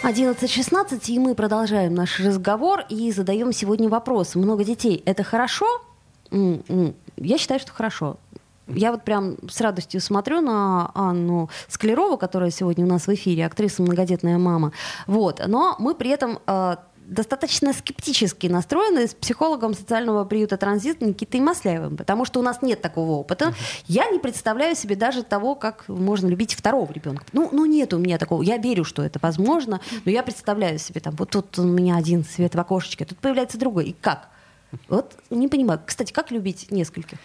11.16, 0.03 1.01
и 1.07 1.17
мы 1.17 1.33
продолжаем 1.33 1.95
наш 1.95 2.19
разговор 2.19 2.81
и 2.89 3.11
задаем 3.11 3.51
сегодня 3.53 3.89
вопрос. 3.89 4.35
Много 4.35 4.63
детей– 4.63 5.01
это 5.07 5.23
хорошо? 5.23 5.65
Я 7.17 7.37
считаю, 7.37 7.59
что 7.59 7.71
хорошо. 7.71 8.17
Я 8.67 8.91
вот 8.91 9.03
прям 9.03 9.37
с 9.49 9.61
радостью 9.61 10.01
смотрю 10.01 10.41
на 10.41 10.91
Анну 10.93 11.49
Склерову, 11.67 12.17
которая 12.17 12.51
сегодня 12.51 12.85
у 12.85 12.87
нас 12.87 13.07
в 13.07 13.13
эфире, 13.13 13.45
актриса 13.45 13.81
«Многодетная 13.81 14.37
мама». 14.37 14.73
Вот. 15.07 15.41
Но 15.47 15.75
мы 15.79 15.95
при 15.95 16.09
этом 16.09 16.39
э, 16.45 16.75
достаточно 17.07 17.71
скептически 17.71 18.47
настроены 18.47 19.07
с 19.07 19.13
психологом 19.13 19.73
социального 19.73 20.25
приюта 20.25 20.57
«Транзит» 20.57 21.01
Никитой 21.01 21.39
Масляевым, 21.39 21.95
потому 21.95 22.25
что 22.25 22.39
у 22.39 22.43
нас 22.43 22.61
нет 22.61 22.81
такого 22.81 23.11
опыта. 23.11 23.53
Я 23.87 24.09
не 24.11 24.19
представляю 24.19 24.75
себе 24.75 24.95
даже 24.95 25.23
того, 25.23 25.55
как 25.55 25.87
можно 25.87 26.27
любить 26.27 26.53
второго 26.53 26.91
ребенка. 26.91 27.23
Ну, 27.31 27.49
ну 27.53 27.65
нет 27.65 27.93
у 27.93 27.97
меня 27.97 28.17
такого. 28.17 28.41
Я 28.43 28.57
верю, 28.57 28.83
что 28.83 29.01
это 29.01 29.19
возможно, 29.21 29.79
но 30.03 30.11
я 30.11 30.23
представляю 30.23 30.77
себе, 30.77 30.99
там, 30.99 31.15
вот 31.15 31.29
тут 31.29 31.57
у 31.57 31.63
меня 31.63 31.95
один 31.95 32.25
свет 32.25 32.53
в 32.53 32.59
окошечке, 32.59 33.05
тут 33.05 33.17
появляется 33.19 33.57
другой. 33.57 33.85
И 33.85 33.93
как? 33.93 34.29
Вот 34.89 35.15
не 35.29 35.47
понимаю. 35.47 35.81
Кстати, 35.85 36.11
как 36.11 36.31
любить 36.31 36.71
нескольких? 36.71 37.17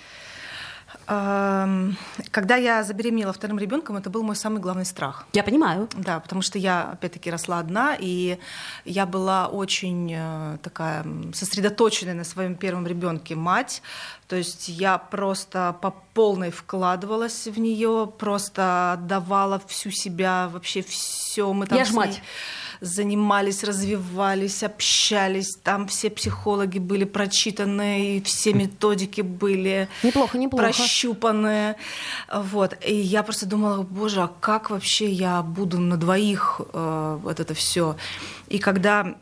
Когда 1.07 2.57
я 2.57 2.85
забеременела 2.85 3.33
вторым 3.33 3.59
ребенком, 3.59 3.97
это 3.97 4.09
был 4.09 4.23
мой 4.23 4.37
самый 4.37 4.61
главный 4.61 4.85
страх. 4.85 5.27
Я 5.33 5.43
понимаю. 5.43 5.89
Да, 5.95 6.21
потому 6.21 6.43
что 6.43 6.59
я, 6.59 6.91
опять-таки, 6.93 7.31
росла 7.31 7.59
одна, 7.59 7.97
и 7.99 8.39
я 8.85 9.07
была 9.07 9.49
очень 9.49 10.13
э, 10.15 10.59
такая 10.63 11.05
сосредоточенная 11.33 12.15
на 12.15 12.25
своем 12.25 12.55
первом 12.55 12.87
ребенке 12.87 13.35
мать. 13.35 13.83
То 14.29 14.37
есть 14.37 14.69
я 14.69 14.99
просто 14.99 15.77
по 15.81 15.95
полной 16.15 16.51
вкладывалась 16.51 17.47
в 17.47 17.59
нее, 17.59 18.11
просто 18.19 18.93
отдавала 18.93 19.61
всю 19.67 19.91
себя, 19.91 20.49
вообще 20.53 20.83
все. 20.83 21.53
Мы 21.53 21.67
там 21.67 21.79
я 21.79 21.85
ж 21.85 21.91
мать 21.93 22.23
занимались, 22.83 23.63
развивались, 23.63 24.63
общались. 24.65 25.57
Там 25.63 25.87
все 25.87 26.11
психологи 26.11 26.79
были 26.79 27.05
прочитаны, 27.05 28.17
и 28.17 28.23
все 28.23 28.53
методики 28.53 29.21
были 29.21 29.89
неплохо, 30.03 30.37
неплохо. 30.37 30.65
прощупаны. 30.65 31.77
Вот. 32.33 32.77
И 32.85 32.95
я 32.95 33.23
просто 33.23 33.47
думала, 33.47 33.83
боже, 33.83 34.23
а 34.23 34.31
как 34.41 34.71
вообще 34.71 35.09
я 35.09 35.43
буду 35.43 35.79
на 35.79 35.97
двоих 35.97 36.61
э, 36.73 37.19
вот 37.23 37.39
это 37.39 37.55
все? 37.55 37.97
И 38.49 38.59
когда 38.59 39.15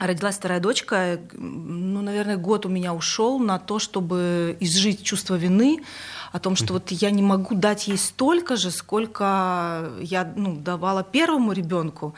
родилась 0.00 0.36
вторая 0.36 0.58
дочка, 0.58 1.20
ну, 1.34 2.02
наверное, 2.02 2.38
год 2.38 2.66
у 2.66 2.68
меня 2.68 2.92
ушел 2.92 3.38
на 3.38 3.60
то, 3.60 3.78
чтобы 3.78 4.56
изжить 4.58 5.04
чувство 5.04 5.36
вины 5.36 5.84
о 6.32 6.40
том, 6.40 6.56
что 6.56 6.72
вот 6.72 6.90
я 6.90 7.10
не 7.12 7.22
могу 7.22 7.54
дать 7.54 7.86
ей 7.86 7.98
столько 7.98 8.56
же, 8.56 8.72
сколько 8.72 9.92
я 10.00 10.32
ну, 10.36 10.56
давала 10.56 11.04
первому 11.04 11.52
ребенку. 11.52 12.14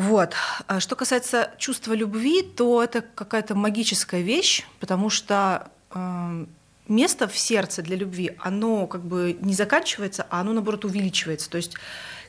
Вот. 0.00 0.32
А 0.66 0.80
что 0.80 0.96
касается 0.96 1.50
чувства 1.58 1.92
любви, 1.92 2.40
то 2.40 2.82
это 2.82 3.02
какая-то 3.02 3.54
магическая 3.54 4.22
вещь, 4.22 4.64
потому 4.78 5.10
что 5.10 5.70
э, 5.94 6.46
место 6.88 7.28
в 7.28 7.36
сердце 7.36 7.82
для 7.82 7.96
любви, 7.96 8.34
оно 8.38 8.86
как 8.86 9.02
бы 9.02 9.36
не 9.42 9.52
заканчивается, 9.52 10.26
а 10.30 10.40
оно 10.40 10.54
наоборот 10.54 10.86
увеличивается. 10.86 11.50
То 11.50 11.58
есть 11.58 11.74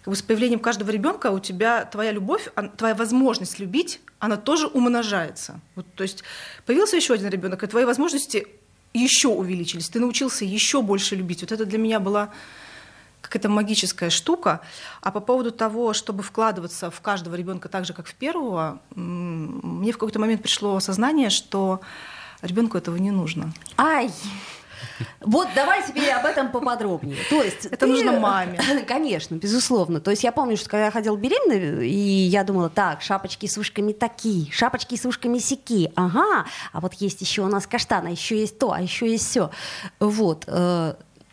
как 0.03 0.11
бы 0.11 0.17
с 0.17 0.21
появлением 0.21 0.59
каждого 0.59 0.89
ребенка 0.91 1.31
у 1.31 1.39
тебя 1.39 1.85
твоя 1.85 2.11
любовь, 2.11 2.49
твоя 2.75 2.93
возможность 2.93 3.57
любить, 3.57 4.01
она 4.19 4.35
тоже 4.35 4.67
умножается. 4.67 5.61
Вот, 5.75 5.85
то 5.95 6.03
есть 6.03 6.25
появился 6.65 6.97
еще 6.97 7.13
один 7.13 7.29
ребенок, 7.29 7.63
и 7.63 7.67
твои 7.67 7.85
возможности 7.85 8.47
еще 8.93 9.29
увеличились. 9.29 9.87
Ты 9.87 10.01
научился 10.01 10.43
еще 10.43 10.81
больше 10.81 11.15
любить. 11.15 11.39
Вот 11.39 11.53
это 11.53 11.65
для 11.65 11.77
меня 11.77 12.01
была 12.01 12.33
какая-то 13.31 13.50
магическая 13.50 14.09
штука. 14.09 14.61
А 15.01 15.11
по 15.11 15.21
поводу 15.21 15.51
того, 15.51 15.93
чтобы 15.93 16.21
вкладываться 16.21 16.91
в 16.91 17.00
каждого 17.01 17.35
ребенка 17.35 17.69
так 17.69 17.85
же, 17.85 17.93
как 17.93 18.05
в 18.07 18.13
первого, 18.13 18.81
мне 18.95 19.91
в 19.91 19.97
какой-то 19.97 20.19
момент 20.19 20.41
пришло 20.41 20.75
осознание, 20.75 21.29
что 21.29 21.79
ребенку 22.41 22.77
этого 22.77 22.97
не 22.97 23.11
нужно. 23.11 23.53
Ай! 23.77 24.11
Вот 25.21 25.47
давай 25.55 25.85
теперь 25.88 26.09
об 26.09 26.25
этом 26.25 26.51
поподробнее. 26.51 27.17
То 27.29 27.41
есть 27.41 27.65
это 27.65 27.85
ты... 27.85 27.88
нужно 27.88 28.19
маме. 28.19 28.59
Конечно, 28.88 29.35
безусловно. 29.35 30.00
То 30.00 30.11
есть 30.11 30.23
я 30.23 30.31
помню, 30.31 30.57
что 30.57 30.69
когда 30.69 30.85
я 30.85 30.91
ходила 30.91 31.15
беременной, 31.15 31.88
и 31.88 32.27
я 32.27 32.43
думала, 32.43 32.69
так, 32.69 33.01
шапочки 33.01 33.45
с 33.45 33.57
ушками 33.57 33.93
такие, 33.93 34.51
шапочки 34.51 34.95
с 34.95 35.05
ушками 35.05 35.38
сики, 35.38 35.91
ага, 35.95 36.45
а 36.73 36.79
вот 36.79 36.93
есть 36.95 37.21
еще 37.21 37.43
у 37.43 37.47
нас 37.47 37.67
каштан, 37.67 38.07
а 38.07 38.09
еще 38.09 38.39
есть 38.39 38.59
то, 38.59 38.73
а 38.73 38.81
еще 38.81 39.09
есть 39.09 39.27
все. 39.27 39.51
Вот. 40.00 40.45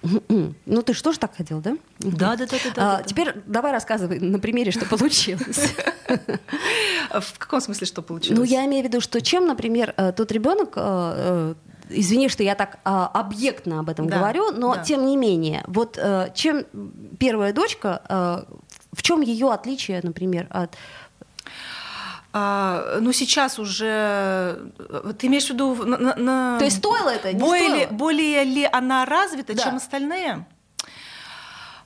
Ну, 0.02 0.82
ты 0.82 0.94
что 0.94 1.12
ж 1.12 1.18
так 1.18 1.36
хотел, 1.36 1.60
да? 1.60 1.76
Да, 1.98 2.36
да, 2.36 2.46
да, 2.46 2.56
да. 2.74 2.98
А, 2.98 3.02
теперь 3.02 3.34
давай 3.46 3.72
рассказывай 3.72 4.20
на 4.20 4.38
примере, 4.38 4.70
что 4.70 4.86
получилось. 4.86 5.74
В 7.10 7.38
каком 7.38 7.60
смысле, 7.60 7.86
что 7.86 8.02
получилось? 8.02 8.38
Ну, 8.38 8.44
я 8.44 8.64
имею 8.66 8.84
в 8.84 8.86
виду, 8.86 9.00
что 9.00 9.20
чем, 9.20 9.46
например, 9.46 9.94
э, 9.96 10.12
тот 10.12 10.30
ребенок 10.30 10.74
э, 10.76 10.80
э, 10.80 11.54
извини, 11.90 12.28
что 12.28 12.42
я 12.42 12.54
так 12.54 12.78
а, 12.84 13.06
объектно 13.06 13.80
об 13.80 13.88
этом 13.88 14.08
да, 14.08 14.18
говорю, 14.18 14.52
но 14.52 14.74
да. 14.74 14.82
тем 14.82 15.06
не 15.06 15.16
менее, 15.16 15.64
вот 15.66 15.98
чем 16.34 16.64
первая 17.18 17.52
дочка, 17.52 18.46
в 18.92 19.02
чем 19.02 19.22
ее 19.22 19.52
отличие, 19.52 20.00
например, 20.02 20.46
от 20.50 20.76
а, 22.32 22.98
ну, 23.00 23.12
сейчас 23.12 23.58
уже... 23.58 24.72
Ты 25.18 25.28
имеешь 25.28 25.46
в 25.46 25.50
виду... 25.50 25.74
На, 25.74 26.14
на... 26.14 26.58
То 26.58 26.64
есть 26.64 26.78
стоило 26.78 27.08
это? 27.08 27.32
Не 27.32 27.40
более, 27.40 27.68
стоило? 27.68 27.92
более 27.92 28.44
ли 28.44 28.68
она 28.70 29.06
развита, 29.06 29.54
да. 29.54 29.62
чем 29.62 29.76
остальные? 29.76 30.46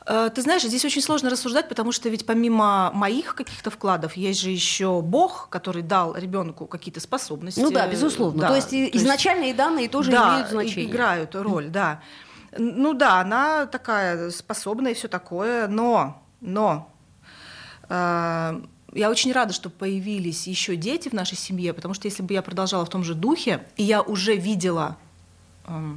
Э, 0.06 0.30
ты 0.34 0.42
знаешь, 0.42 0.62
здесь 0.62 0.84
очень 0.84 1.02
сложно 1.02 1.30
рассуждать, 1.30 1.68
потому 1.68 1.92
что 1.92 2.08
ведь 2.08 2.26
помимо 2.26 2.90
моих 2.92 3.34
каких-то 3.34 3.70
вкладов 3.70 4.16
есть 4.16 4.40
же 4.40 4.50
еще 4.50 5.00
Бог, 5.00 5.48
который 5.48 5.82
дал 5.82 6.16
ребенку 6.16 6.66
какие-то 6.66 7.00
способности. 7.00 7.60
Ну 7.60 7.70
да, 7.70 7.86
безусловно. 7.86 8.42
Да, 8.42 8.48
то 8.48 8.56
есть 8.56 8.70
то 8.70 8.84
изначальные 8.98 9.48
есть... 9.48 9.56
данные 9.56 9.88
тоже 9.88 10.10
да, 10.10 10.34
имеют 10.34 10.50
значение. 10.50 10.90
играют 10.90 11.34
роль, 11.34 11.68
да. 11.68 12.00
Ну 12.58 12.94
да, 12.94 13.20
она 13.20 13.66
такая 13.66 14.30
способная 14.30 14.92
и 14.92 14.94
все 14.94 15.08
такое, 15.08 15.68
но, 15.68 16.22
но 16.40 16.92
э, 17.88 18.60
я 18.92 19.10
очень 19.10 19.32
рада, 19.32 19.52
что 19.52 19.70
появились 19.70 20.46
еще 20.46 20.76
дети 20.76 21.08
в 21.08 21.12
нашей 21.12 21.36
семье, 21.36 21.72
потому 21.72 21.94
что 21.94 22.06
если 22.06 22.22
бы 22.22 22.34
я 22.34 22.42
продолжала 22.42 22.84
в 22.84 22.90
том 22.90 23.04
же 23.04 23.14
духе, 23.14 23.64
и 23.76 23.82
я 23.82 24.02
уже 24.02 24.36
видела 24.36 24.96
э, 25.66 25.94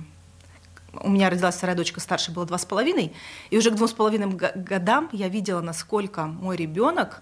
у 1.02 1.10
меня 1.10 1.30
родилась 1.30 1.56
вторая 1.56 1.76
дочка, 1.76 2.00
старшей 2.00 2.34
было 2.34 2.46
два 2.46 2.58
с 2.58 2.66
половиной, 2.66 3.14
и 3.50 3.58
уже 3.58 3.72
к 3.72 3.76
двум 3.76 3.88
с 3.88 3.94
половиной 3.94 4.30
годам 4.30 5.10
я 5.12 5.28
видела, 5.28 5.62
насколько 5.62 6.26
мой 6.26 6.56
ребенок 6.56 7.22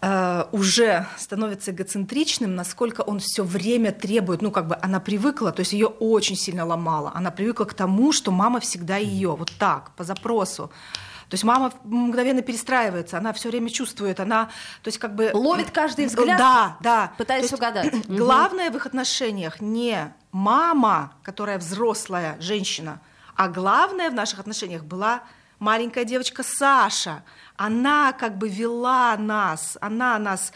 э, 0.00 0.44
уже 0.52 1.06
становится 1.16 1.70
эгоцентричным, 1.70 2.54
насколько 2.54 3.02
он 3.02 3.20
все 3.20 3.44
время 3.44 3.92
требует, 3.92 4.42
ну 4.42 4.50
как 4.50 4.68
бы 4.68 4.78
она 4.80 5.00
привыкла, 5.00 5.52
то 5.52 5.60
есть 5.60 5.72
ее 5.72 5.86
очень 5.86 6.36
сильно 6.36 6.64
ломала, 6.64 7.12
она 7.14 7.30
привыкла 7.30 7.64
к 7.64 7.74
тому, 7.74 8.12
что 8.12 8.30
мама 8.30 8.60
всегда 8.60 8.96
ее, 8.96 9.34
вот 9.36 9.52
так, 9.58 9.90
по 9.96 10.04
запросу. 10.04 10.70
То 11.28 11.34
есть 11.34 11.44
мама 11.44 11.72
мгновенно 11.84 12.40
перестраивается, 12.40 13.18
она 13.18 13.32
все 13.34 13.50
время 13.50 13.68
чувствует, 13.68 14.18
она, 14.18 14.46
то 14.82 14.88
есть 14.88 14.98
как 14.98 15.14
бы 15.14 15.30
ловит 15.34 15.70
каждый 15.70 16.06
взгляд, 16.06 16.38
да, 16.38 16.76
да, 16.80 17.12
пытаясь 17.18 17.52
угадать. 17.52 17.92
Главное 18.08 18.70
в 18.70 18.76
их 18.76 18.86
отношениях 18.86 19.60
не 19.60 20.12
мама, 20.32 21.12
которая 21.22 21.58
взрослая 21.58 22.36
женщина, 22.40 23.00
а 23.36 23.48
главное 23.48 24.10
в 24.10 24.14
наших 24.14 24.40
отношениях 24.40 24.84
была 24.84 25.22
маленькая 25.58 26.04
девочка 26.04 26.42
Саша. 26.42 27.22
Она 27.58 28.12
как 28.12 28.38
бы 28.38 28.48
вела 28.48 29.16
нас, 29.16 29.76
она 29.80 30.18
нас 30.18 30.52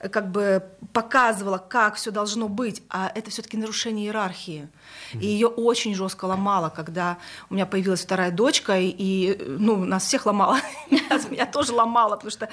э, 0.00 0.08
как 0.10 0.30
бы 0.30 0.62
показывала, 0.92 1.56
как 1.56 1.94
все 1.94 2.10
должно 2.10 2.48
быть, 2.48 2.82
а 2.90 3.10
это 3.14 3.30
все-таки 3.30 3.56
нарушение 3.56 4.06
иерархии. 4.06 4.68
И 5.14 5.26
ее 5.26 5.48
очень 5.48 5.94
жестко 5.94 6.26
ломало, 6.26 6.68
когда 6.68 7.16
у 7.48 7.54
меня 7.54 7.64
появилась 7.64 8.02
вторая 8.02 8.30
дочка, 8.30 8.78
и, 8.78 8.88
и 8.88 9.42
ну, 9.58 9.84
нас 9.84 10.04
всех 10.04 10.26
ломало, 10.26 10.58
меня 11.30 11.46
тоже 11.46 11.72
ломало, 11.72 12.16
потому 12.16 12.30
что 12.30 12.48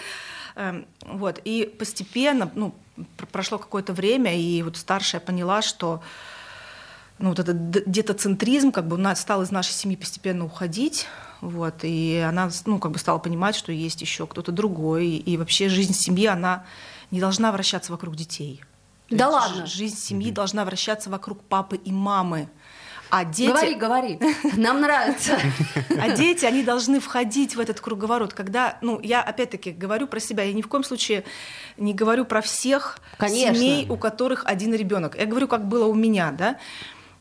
э, 0.56 0.84
вот, 1.02 1.42
и 1.44 1.66
постепенно, 1.78 2.50
ну, 2.56 2.74
прошло 3.34 3.58
какое-то 3.58 3.92
время, 3.92 4.40
и 4.40 4.64
вот 4.64 4.78
старшая 4.78 5.20
поняла, 5.20 5.62
что 5.62 6.02
ну, 7.18 7.30
вот 7.30 7.40
этот 7.40 7.92
детоцентризм 7.92 8.72
как 8.72 8.88
бы 8.88 9.16
стал 9.16 9.42
из 9.42 9.52
нашей 9.52 9.74
семьи 9.74 9.98
постепенно 9.98 10.46
уходить, 10.46 11.06
вот, 11.42 11.84
и 11.84 12.18
она, 12.18 12.50
ну, 12.66 12.80
как 12.80 12.92
бы 12.92 13.00
стала 13.00 13.18
понимать, 13.18 13.56
что 13.56 13.72
есть 13.72 14.02
еще 14.02 14.28
кто-то 14.28 14.52
другой, 14.52 15.08
и 15.08 15.38
вообще 15.38 15.70
жизнь 15.70 15.94
семьи, 15.94 16.26
она 16.26 16.66
не 17.12 17.20
должна 17.20 17.52
вращаться 17.52 17.92
вокруг 17.92 18.16
детей. 18.16 18.62
То 19.10 19.16
да 19.16 19.30
ладно? 19.30 19.66
Жизнь 19.66 19.98
семьи 19.98 20.32
должна 20.32 20.66
вращаться 20.66 21.10
вокруг 21.10 21.42
папы 21.44 21.78
и 21.78 21.92
мамы. 21.92 22.50
А 23.10 23.26
дети... 23.26 23.50
Говори, 23.50 23.74
говори, 23.76 24.20
нам 24.56 24.82
нравится. 24.82 25.40
А 26.00 26.10
дети, 26.16 26.46
они 26.46 26.62
должны 26.62 27.00
входить 27.00 27.56
в 27.56 27.60
этот 27.60 27.80
круговорот, 27.82 28.34
когда, 28.34 28.78
ну, 28.82 29.00
я 29.02 29.22
опять-таки 29.22 29.72
говорю 29.72 30.08
про 30.08 30.20
себя, 30.20 30.44
я 30.44 30.54
ни 30.54 30.62
в 30.62 30.68
коем 30.68 30.84
случае 30.84 31.24
не 31.78 31.94
говорю 31.94 32.26
про 32.26 32.42
всех 32.42 33.00
Конечно. 33.18 33.56
семей, 33.56 33.88
у 33.90 33.98
которых 33.98 34.44
один 34.46 34.74
ребенок. 34.74 35.18
Я 35.18 35.26
говорю, 35.26 35.48
как 35.48 35.68
было 35.68 35.86
у 35.86 35.96
меня, 35.96 36.32
да. 36.32 36.58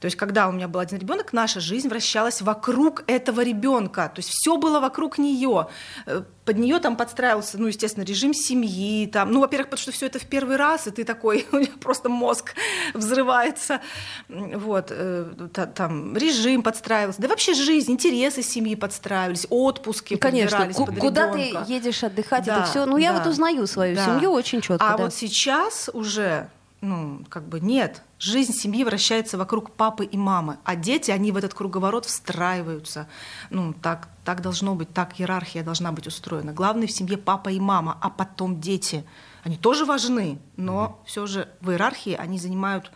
То 0.00 0.04
есть, 0.04 0.16
когда 0.16 0.48
у 0.48 0.52
меня 0.52 0.68
был 0.68 0.80
один 0.80 0.98
ребенок, 0.98 1.32
наша 1.32 1.60
жизнь 1.60 1.88
вращалась 1.88 2.40
вокруг 2.40 3.02
этого 3.06 3.40
ребенка. 3.40 4.10
То 4.14 4.20
есть 4.20 4.30
все 4.30 4.56
было 4.56 4.78
вокруг 4.78 5.18
нее. 5.18 5.68
Э, 6.06 6.22
под 6.44 6.56
нее 6.56 6.78
там 6.78 6.96
подстраивался, 6.96 7.58
ну, 7.58 7.66
естественно, 7.66 8.04
режим 8.04 8.32
семьи. 8.32 9.06
Там, 9.06 9.32
ну, 9.32 9.40
во-первых, 9.40 9.70
потому 9.70 9.82
что 9.82 9.92
все 9.92 10.06
это 10.06 10.20
в 10.20 10.26
первый 10.26 10.56
раз, 10.56 10.86
и 10.86 10.90
ты 10.92 11.04
такой, 11.04 11.46
у 11.52 11.60
тебя 11.60 11.72
просто 11.80 12.08
мозг 12.08 12.54
взрывается. 12.94 13.80
Вот, 14.28 14.86
э, 14.90 15.26
там 15.74 16.16
режим 16.16 16.62
подстраивался. 16.62 17.20
Да 17.20 17.28
вообще 17.28 17.54
жизнь, 17.54 17.90
интересы 17.90 18.42
семьи 18.42 18.76
подстраивались, 18.76 19.46
отпуски 19.50 20.16
Конечно, 20.16 20.70
под 20.76 20.96
куда 20.98 21.34
ребенка. 21.34 21.64
ты 21.66 21.72
едешь 21.72 22.04
отдыхать, 22.04 22.44
да, 22.44 22.58
это 22.58 22.70
все. 22.70 22.86
Ну, 22.86 22.98
я 22.98 23.12
да, 23.12 23.18
вот 23.18 23.28
узнаю 23.28 23.66
свою 23.66 23.96
да. 23.96 24.04
семью 24.04 24.30
очень 24.30 24.60
четко. 24.60 24.86
А 24.86 24.96
да. 24.96 25.04
вот 25.04 25.14
сейчас 25.14 25.90
уже 25.92 26.48
ну, 26.80 27.24
как 27.28 27.48
бы 27.48 27.60
нет. 27.60 28.02
Жизнь 28.18 28.52
семьи 28.52 28.84
вращается 28.84 29.36
вокруг 29.36 29.72
папы 29.72 30.04
и 30.04 30.16
мамы, 30.16 30.58
а 30.64 30.76
дети, 30.76 31.10
они 31.10 31.32
в 31.32 31.36
этот 31.36 31.54
круговорот 31.54 32.04
встраиваются. 32.04 33.08
Ну, 33.50 33.72
так, 33.72 34.08
так 34.24 34.42
должно 34.42 34.74
быть, 34.74 34.92
так 34.92 35.20
иерархия 35.20 35.64
должна 35.64 35.90
быть 35.92 36.06
устроена. 36.06 36.52
Главное 36.52 36.86
в 36.86 36.92
семье 36.92 37.16
папа 37.16 37.48
и 37.48 37.58
мама, 37.58 37.98
а 38.00 38.10
потом 38.10 38.60
дети. 38.60 39.04
Они 39.42 39.56
тоже 39.56 39.84
важны, 39.84 40.38
но 40.56 40.84
mm-hmm. 40.86 41.06
все 41.06 41.26
же 41.26 41.48
в 41.60 41.70
иерархии 41.70 42.14
они 42.14 42.38
занимают 42.38 42.92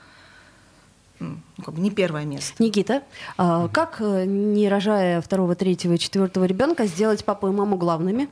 ну, 1.18 1.36
как 1.64 1.74
бы 1.74 1.80
не 1.80 1.90
первое 1.90 2.24
место. 2.24 2.60
Никита, 2.62 3.02
а 3.36 3.68
как, 3.68 4.00
э, 4.00 4.24
не 4.26 4.68
рожая 4.68 5.20
второго, 5.20 5.54
третьего 5.54 5.92
и 5.92 5.98
четвертого 5.98 6.44
ребенка, 6.44 6.86
сделать 6.86 7.24
папу 7.24 7.48
и 7.48 7.52
маму 7.52 7.76
главными? 7.76 8.28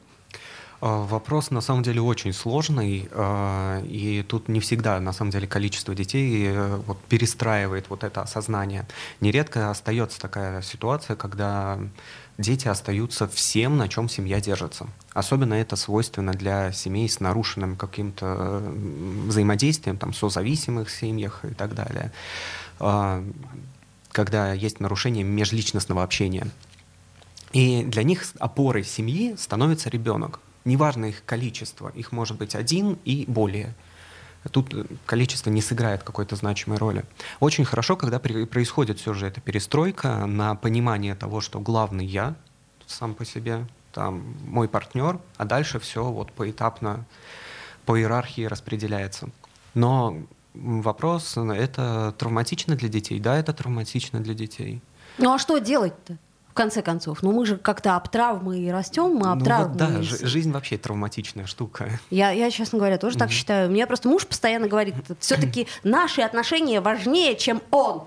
А, 0.81 1.05
вопрос 1.05 1.51
на 1.51 1.61
самом 1.61 1.83
деле 1.83 2.01
очень 2.01 2.33
сложный, 2.33 3.09
а, 3.13 3.83
и 3.85 4.23
тут 4.23 4.49
не 4.49 4.61
всегда 4.61 4.99
на 5.01 5.13
самом 5.13 5.31
деле 5.31 5.47
количество 5.47 5.95
детей 5.95 6.47
э, 6.49 6.77
вот, 6.87 6.99
перестраивает 7.03 7.91
вот 7.91 8.03
это 8.03 8.23
осознание. 8.23 8.87
Нередко 9.21 9.71
остается 9.71 10.19
такая 10.19 10.63
ситуация, 10.63 11.17
когда 11.17 11.79
дети 12.39 12.67
остаются 12.67 13.29
всем, 13.29 13.77
на 13.77 13.89
чем 13.89 14.09
семья 14.09 14.41
держится. 14.41 14.87
Особенно 15.13 15.53
это 15.53 15.77
свойственно 15.77 16.33
для 16.33 16.73
семей 16.73 17.11
с 17.11 17.21
нарушенным 17.21 17.77
каким-то 17.77 18.63
взаимодействием, 19.27 19.99
там, 19.99 20.15
созависимых 20.15 20.89
семьях 20.89 21.45
и 21.45 21.53
так 21.53 21.75
далее, 21.75 22.11
а, 22.79 23.23
когда 24.13 24.55
есть 24.55 24.81
нарушение 24.81 25.25
межличностного 25.25 26.03
общения. 26.03 26.47
И 27.53 27.83
для 27.83 28.03
них 28.03 28.25
опорой 28.39 28.85
семьи 28.85 29.35
становится 29.37 29.91
ребенок 29.91 30.41
неважно 30.65 31.07
их 31.07 31.25
количество, 31.25 31.89
их 31.91 32.13
может 32.13 32.37
быть 32.39 32.55
один 32.55 32.99
и 33.05 33.25
более. 33.27 33.75
Тут 34.51 34.75
количество 35.05 35.51
не 35.51 35.61
сыграет 35.61 36.03
какой-то 36.03 36.35
значимой 36.35 36.79
роли. 36.79 37.05
Очень 37.41 37.67
хорошо, 37.67 37.97
когда 37.97 38.19
происходит 38.19 38.99
все 38.99 39.13
же 39.13 39.27
эта 39.27 39.41
перестройка 39.41 40.25
на 40.27 40.55
понимание 40.55 41.15
того, 41.15 41.41
что 41.43 41.61
главный 41.61 42.07
я 42.07 42.35
сам 42.87 43.15
по 43.15 43.25
себе, 43.25 43.67
там 43.93 44.35
мой 44.47 44.69
партнер, 44.69 45.19
а 45.37 45.45
дальше 45.45 45.79
все 45.79 46.05
вот 46.05 46.33
поэтапно 46.33 47.05
по 47.85 47.99
иерархии 47.99 48.47
распределяется. 48.47 49.29
Но 49.75 50.17
вопрос, 50.55 51.37
это 51.37 52.15
травматично 52.19 52.77
для 52.77 52.89
детей? 52.89 53.21
Да, 53.21 53.37
это 53.37 53.53
травматично 53.53 54.21
для 54.21 54.35
детей. 54.35 54.81
Ну 55.19 55.35
а 55.35 55.39
что 55.39 55.59
делать-то? 55.59 56.17
В 56.61 56.63
конце 56.63 56.83
концов. 56.83 57.23
Но 57.23 57.33
мы 57.33 57.47
же 57.47 57.57
как-то 57.57 57.97
об 57.97 58.09
травмы 58.09 58.59
и 58.59 58.71
растем, 58.71 59.15
мы 59.15 59.31
об 59.31 59.39
ну, 59.39 59.45
травмы. 59.47 59.69
Вот, 59.69 59.77
да, 59.79 60.03
жизнь 60.03 60.53
вообще 60.53 60.77
травматичная 60.77 61.47
штука. 61.47 61.99
Я, 62.11 62.33
я, 62.33 62.51
честно 62.51 62.79
говоря, 62.79 62.99
тоже 62.99 63.17
так 63.17 63.31
считаю. 63.31 63.71
Мне 63.71 63.87
просто 63.87 64.09
муж 64.09 64.27
постоянно 64.27 64.69
говорит, 64.69 64.95
все-таки 65.21 65.67
наши 65.85 66.21
отношения 66.21 66.83
важнее, 66.83 67.35
чем 67.35 67.63
он. 67.71 68.03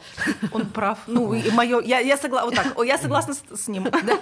Он 0.51 0.67
прав. 0.67 0.99
Ну, 1.07 1.33
и 1.33 1.49
мое, 1.49 1.81
я, 1.81 1.97
я, 1.97 2.15
согла... 2.15 2.45
вот 2.45 2.53
так, 2.53 2.77
я 2.85 2.99
согласна 2.99 3.33
с, 3.33 3.63
с 3.63 3.67
ним. 3.67 3.87
Да. 3.89 4.19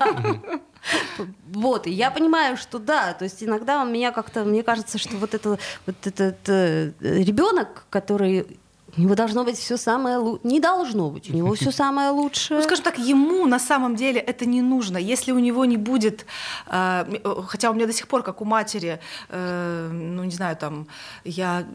Вот, 1.54 1.86
и 1.88 1.92
я 1.92 2.10
понимаю, 2.10 2.58
что 2.58 2.80
да, 2.80 3.14
то 3.14 3.26
есть 3.26 3.44
иногда 3.44 3.82
он 3.82 3.92
меня 3.92 4.12
как-то, 4.12 4.44
мне 4.46 4.64
кажется, 4.64 4.98
что 4.98 5.18
вот 5.18 5.34
это 5.34 5.60
вот 5.86 6.08
этот 6.08 6.38
э, 6.48 6.94
ребенок, 7.02 7.86
который 7.90 8.58
у 8.98 9.02
него 9.02 9.16
должно 9.16 9.44
быть 9.44 9.58
все 9.58 9.78
самое 9.78 10.18
лучшее. 10.18 10.52
Не 10.52 10.60
должно 10.60 11.10
быть. 11.10 11.30
У 11.30 11.34
него 11.34 11.54
все 11.56 11.72
самое 11.82 12.10
лучшее. 12.10 12.58
Ну, 12.60 12.64
скажем 12.64 12.84
так, 12.84 12.98
ему 12.98 13.46
на 13.46 13.60
самом 13.60 13.96
деле 13.96 14.20
это 14.20 14.46
не 14.46 14.62
нужно. 14.62 14.98
Если 14.98 15.32
у 15.32 15.40
него 15.40 15.66
не 15.66 15.78
будет, 15.78 16.26
э, 16.68 17.06
хотя 17.48 17.72
у 17.72 17.74
меня 17.74 17.88
до 17.88 17.94
сих 17.94 18.08
пор, 18.08 18.24
как 18.24 18.42
у 18.42 18.46
матери, 18.46 19.00
э, 19.30 19.90
ну 19.92 20.24
не 20.24 20.32
знаю, 20.32 20.58
там, 20.58 20.88
я 21.24 21.66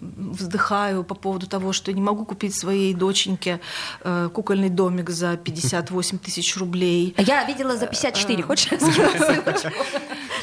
вздыхаю 0.00 1.04
по 1.04 1.14
поводу 1.14 1.46
того, 1.46 1.72
что 1.72 1.92
не 1.92 2.00
могу 2.00 2.24
купить 2.24 2.54
своей 2.54 2.92
доченьке 2.94 3.60
э, 4.02 4.28
кукольный 4.32 4.68
домик 4.68 5.10
за 5.10 5.36
58 5.44 6.18
тысяч 6.18 6.56
рублей. 6.56 7.14
А 7.16 7.22
я 7.22 7.44
видела 7.44 7.76
за 7.76 7.86
54, 7.86 8.42
хочешь 8.42 8.70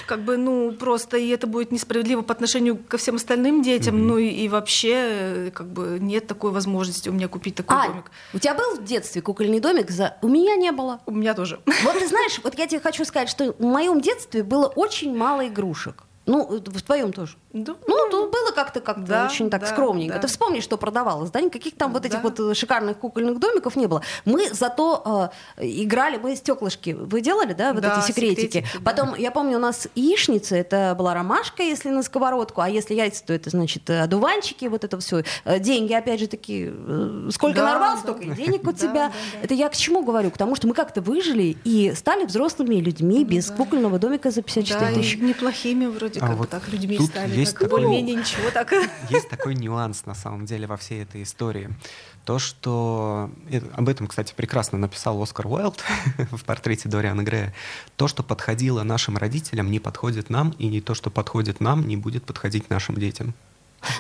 Как 0.06 0.24
бы, 0.24 0.38
ну, 0.38 0.72
просто, 0.72 1.18
и 1.18 1.28
это 1.30 1.46
будет 1.46 1.72
несправедливо 1.72 2.22
по 2.22 2.34
отношению 2.34 2.78
ко 2.78 2.98
всем 2.98 3.16
остальным 3.16 3.62
детям, 3.62 4.08
ну 4.08 4.18
и 4.18 4.48
вообще, 4.48 5.52
как 5.54 5.68
бы, 5.68 5.99
нет 6.02 6.28
такой 6.28 6.52
возможности 6.52 7.10
у 7.10 7.14
меня 7.14 7.28
купить 7.28 7.56
такой 7.56 7.78
а, 7.78 7.88
домик. 7.88 8.12
У 8.34 8.40
тебя 8.40 8.54
был 8.54 8.78
в 8.78 8.84
детстве 8.84 9.22
кукольный 9.22 9.60
домик? 9.60 9.92
За... 9.92 10.18
У 10.22 10.28
меня 10.28 10.56
не 10.56 10.72
было. 10.72 11.02
У 11.06 11.12
меня 11.12 11.34
тоже. 11.34 11.60
Вот 11.84 12.00
ты 12.00 12.08
знаешь, 12.08 12.40
вот 12.44 12.58
я 12.58 12.68
тебе 12.68 12.80
хочу 12.80 13.06
сказать, 13.06 13.30
что 13.30 13.54
в 13.54 13.62
моем 13.62 14.02
детстве 14.02 14.44
было 14.44 14.68
очень 14.68 15.16
мало 15.16 15.48
игрушек. 15.48 16.04
Ну, 16.30 16.46
в 16.66 16.82
твоем 16.84 17.12
тоже. 17.12 17.36
Да, 17.54 17.76
Ну, 17.88 18.10
тут 18.12 18.32
было 18.32 18.52
как-то 18.52 18.80
как 18.82 19.04
Да, 19.06 19.26
очень 19.26 19.50
так 19.50 19.62
да, 19.62 19.68
скромненько. 19.68 20.14
да. 20.16 20.20
Ты 20.22 20.28
вспомни, 20.28 20.60
что 20.60 20.78
продавалось, 20.78 21.32
да? 21.32 21.42
Никаких 21.42 21.76
там 21.76 21.92
вот 21.94 22.06
этих 22.06 22.22
Да. 22.22 22.30
вот 22.30 22.40
э, 22.40 22.54
шикарных 22.54 22.98
кукольных 22.98 23.40
домиков 23.40 23.76
не 23.76 23.88
было. 23.88 24.04
Мы 24.26 24.48
зато 24.52 25.32
э, 25.58 25.66
играли, 25.66 26.18
мы 26.18 26.36
стеклышки. 26.36 26.92
Вы 26.92 27.22
делали, 27.22 27.54
да, 27.54 27.74
вот 27.74 27.82
Да, 27.82 27.98
эти 27.98 28.08
секретики? 28.08 28.42
секретики, 28.58 28.78
да. 28.78 28.92
Потом, 28.92 29.16
я 29.16 29.32
помню, 29.32 29.58
у 29.58 29.62
нас 29.62 29.88
яичница, 29.96 30.56
это 30.56 30.94
была 30.98 31.14
ромашка, 31.16 31.64
если 31.64 31.90
на 31.90 32.04
сковородку, 32.04 32.62
а 32.62 32.70
если 32.70 32.94
яйца, 32.94 33.26
то 33.26 33.34
это, 33.34 33.50
значит, 33.50 33.90
э, 33.90 34.02
одуванчики, 34.02 34.66
вот 34.66 34.84
это 34.84 35.00
все. 35.00 35.24
Деньги, 35.60 35.94
опять 35.94 36.20
же 36.20 36.28
таки, 36.28 36.70
э, 36.72 37.30
сколько 37.32 37.60
Да, 37.62 37.66
нарвал, 37.74 37.96
да. 37.96 38.02
столько 38.02 38.24
и 38.24 38.32
денег 38.32 38.62
у 38.68 38.72
Да, 38.72 38.78
тебя. 38.78 38.94
да, 38.94 39.08
да. 39.34 39.40
Это 39.42 39.54
я 39.56 39.70
к 39.70 39.76
чему 39.76 40.04
говорю? 40.04 40.30
К 40.30 40.38
тому, 40.38 40.56
что 40.56 40.68
мы 40.68 40.76
как-то 40.76 41.02
выжили 41.02 41.58
и 41.64 41.94
стали 41.96 42.26
взрослыми 42.26 42.76
людьми 42.76 43.26
без 43.26 43.50
кукольного 43.50 43.98
домика 43.98 44.30
за 44.30 44.44
54 44.44 44.80
Да, 44.80 44.94
тысячи. 44.94 45.18
неплохими 45.18 45.88
вроде 45.88 46.19
А 46.22 46.28
как 46.28 46.38
вот 46.38 46.50
так 46.50 46.68
людьми 46.70 47.00
стали. 47.00 47.36
есть 47.38 47.54
так 47.54 47.64
такой- 47.64 47.84
Более-менее 47.84 48.16
ничего 48.18 48.50
так. 48.52 48.72
Есть 49.10 49.30
такой 49.30 49.56
нюанс 49.56 50.06
на 50.06 50.14
самом 50.16 50.46
деле 50.46 50.68
во 50.68 50.78
всей 50.78 51.04
этой 51.04 51.24
истории. 51.24 51.70
То, 52.26 52.40
что... 52.40 53.32
Об 53.74 53.90
этом, 53.90 54.08
кстати, 54.08 54.34
прекрасно 54.36 54.78
написал 54.78 55.22
Оскар 55.22 55.48
Уайлд 55.48 55.84
в 56.32 56.44
портрете 56.44 56.90
Дориана 56.90 57.24
Грея. 57.24 57.54
То, 57.96 58.08
что 58.08 58.24
подходило 58.24 58.84
нашим 58.84 59.18
родителям, 59.18 59.72
не 59.72 59.80
подходит 59.80 60.30
нам, 60.30 60.52
и 60.52 60.68
не 60.68 60.82
то, 60.82 60.94
что 60.94 61.10
подходит 61.10 61.60
нам, 61.60 61.88
не 61.88 61.98
будет 61.98 62.24
подходить 62.26 62.70
нашим 62.70 62.96
детям. 62.96 63.34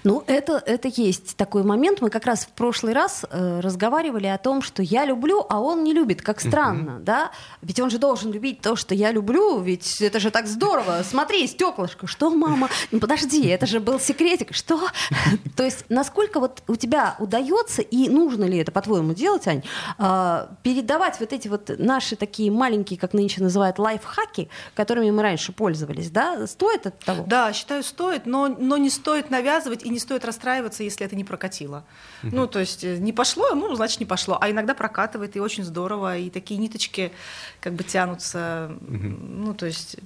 Ну, 0.03 0.23
это, 0.27 0.61
это 0.65 0.87
есть 0.87 1.35
такой 1.35 1.63
момент. 1.63 2.01
Мы 2.01 2.09
как 2.09 2.25
раз 2.25 2.45
в 2.45 2.49
прошлый 2.49 2.93
раз 2.93 3.25
э, 3.29 3.59
разговаривали 3.59 4.27
о 4.27 4.37
том, 4.37 4.61
что 4.61 4.81
я 4.81 5.05
люблю, 5.05 5.45
а 5.49 5.59
он 5.59 5.83
не 5.83 5.93
любит. 5.93 6.21
Как 6.21 6.39
странно, 6.39 6.99
да? 6.99 7.31
Ведь 7.61 7.79
он 7.79 7.89
же 7.89 7.97
должен 7.97 8.31
любить 8.31 8.61
то, 8.61 8.75
что 8.75 8.95
я 8.95 9.11
люблю, 9.11 9.59
ведь 9.59 10.01
это 10.01 10.19
же 10.19 10.31
так 10.31 10.47
здорово. 10.47 11.01
Смотри, 11.03 11.47
стеклышко. 11.47 12.07
Что, 12.07 12.29
мама? 12.29 12.69
Ну, 12.91 12.99
подожди, 12.99 13.47
это 13.47 13.65
же 13.65 13.79
был 13.79 13.99
секретик. 13.99 14.53
Что? 14.53 14.79
То 15.55 15.63
есть, 15.63 15.85
насколько 15.89 16.39
вот 16.39 16.63
у 16.67 16.75
тебя 16.75 17.15
удается, 17.19 17.81
и 17.81 18.09
нужно 18.09 18.45
ли 18.45 18.57
это, 18.57 18.71
по-твоему, 18.71 19.13
делать, 19.13 19.47
Ань, 19.47 19.63
э, 19.97 20.47
передавать 20.63 21.19
вот 21.19 21.33
эти 21.33 21.47
вот 21.47 21.71
наши 21.77 22.15
такие 22.15 22.51
маленькие, 22.51 22.99
как 22.99 23.13
нынче 23.13 23.41
называют, 23.41 23.79
лайфхаки, 23.79 24.49
которыми 24.75 25.11
мы 25.11 25.21
раньше 25.21 25.51
пользовались, 25.51 26.09
да? 26.09 26.47
Стоит 26.47 26.87
от 26.87 26.99
того? 26.99 27.23
Да, 27.27 27.53
считаю, 27.53 27.83
стоит, 27.83 28.25
но, 28.25 28.47
но 28.47 28.77
не 28.77 28.89
стоит 28.89 29.29
навязывать 29.29 29.68
и 29.73 29.89
не 29.89 29.99
стоит 29.99 30.25
расстраиваться, 30.25 30.83
если 30.83 31.05
это 31.05 31.15
не 31.15 31.23
прокатило. 31.23 31.83
Ну, 32.23 32.47
то 32.47 32.59
есть 32.59 32.83
э, 32.83 32.97
не 32.97 33.13
пошло, 33.13 33.55
ну, 33.55 33.73
значит, 33.75 33.99
не 33.99 34.05
пошло. 34.05 34.37
А 34.39 34.49
иногда 34.49 34.73
прокатывает, 34.73 35.35
и 35.35 35.39
очень 35.39 35.63
здорово, 35.63 36.17
и 36.17 36.29
такие 36.29 36.59
ниточки 36.59 37.11
как 37.59 37.73
бы 37.73 37.83
тянутся. 37.83 38.71
Ну, 38.81 39.53
то 39.53 39.65
есть 39.65 39.97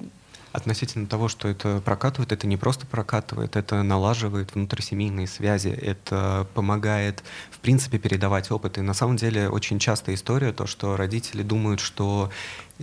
Относительно 0.53 1.07
того, 1.07 1.29
что 1.29 1.47
это 1.47 1.81
прокатывает, 1.83 2.31
это 2.31 2.45
не 2.45 2.57
просто 2.57 2.85
прокатывает, 2.85 3.55
это 3.55 3.81
налаживает 3.81 4.53
внутрисемейные 4.53 5.25
связи, 5.25 5.69
это 5.69 6.47
помогает, 6.53 7.23
в 7.49 7.57
принципе, 7.57 7.97
передавать 7.97 8.51
опыт. 8.51 8.77
И 8.77 8.81
на 8.81 8.93
самом 8.93 9.17
деле 9.17 9.49
очень 9.49 9.79
частая 9.79 10.13
история, 10.13 10.53
то, 10.53 10.67
что 10.67 10.95
родители 10.95 11.41
думают, 11.41 11.79
что 11.79 12.29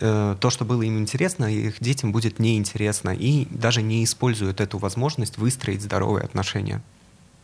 э, 0.01 0.37
то, 0.41 0.51
что 0.51 0.65
было 0.65 0.83
им 0.83 0.99
интересно, 0.99 1.45
их 1.45 1.79
детям 1.79 2.11
будет 2.11 2.41
неинтересно, 2.41 3.11
и 3.11 3.47
даже 3.51 3.83
не 3.83 4.03
используют 4.03 4.61
эту 4.61 4.79
возможность 4.79 5.39
выстроить 5.39 5.83
здоровые 5.83 6.25
отношения. 6.25 6.83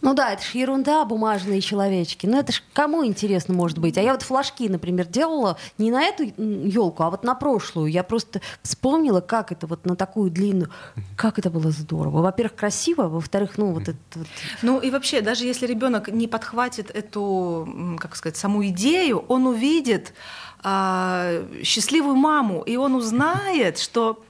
Ну 0.06 0.14
да, 0.14 0.34
это 0.34 0.44
ж 0.44 0.50
ерунда, 0.54 1.04
бумажные 1.04 1.60
человечки. 1.60 2.26
Ну 2.26 2.38
это 2.38 2.52
ж 2.52 2.62
кому 2.72 3.04
интересно 3.04 3.54
может 3.54 3.78
быть? 3.78 3.98
А 3.98 4.00
я 4.00 4.12
вот 4.12 4.22
флажки, 4.22 4.68
например, 4.68 5.06
делала 5.06 5.58
не 5.78 5.90
на 5.90 6.04
эту 6.04 6.22
елку, 6.22 7.02
а 7.02 7.10
вот 7.10 7.24
на 7.24 7.34
прошлую. 7.34 7.90
Я 7.90 8.04
просто 8.04 8.40
вспомнила, 8.62 9.20
как 9.20 9.50
это 9.50 9.66
вот 9.66 9.84
на 9.84 9.96
такую 9.96 10.30
длинную, 10.30 10.70
как 11.16 11.40
это 11.40 11.50
было 11.50 11.72
здорово. 11.72 12.22
Во-первых, 12.22 12.54
красиво, 12.54 13.08
во-вторых, 13.08 13.58
ну 13.58 13.72
вот 13.72 13.88
это 13.88 13.98
вот. 14.14 14.28
Ну 14.62 14.78
и 14.78 14.92
вообще, 14.92 15.22
даже 15.22 15.44
если 15.44 15.66
ребенок 15.66 16.06
не 16.06 16.28
подхватит 16.28 16.92
эту, 16.92 17.98
как 17.98 18.14
сказать, 18.14 18.36
саму 18.36 18.64
идею, 18.68 19.24
он 19.26 19.48
увидит 19.48 20.14
а, 20.62 21.44
счастливую 21.64 22.14
маму, 22.14 22.62
и 22.62 22.76
он 22.76 22.94
узнает, 22.94 23.80
что 23.80 24.22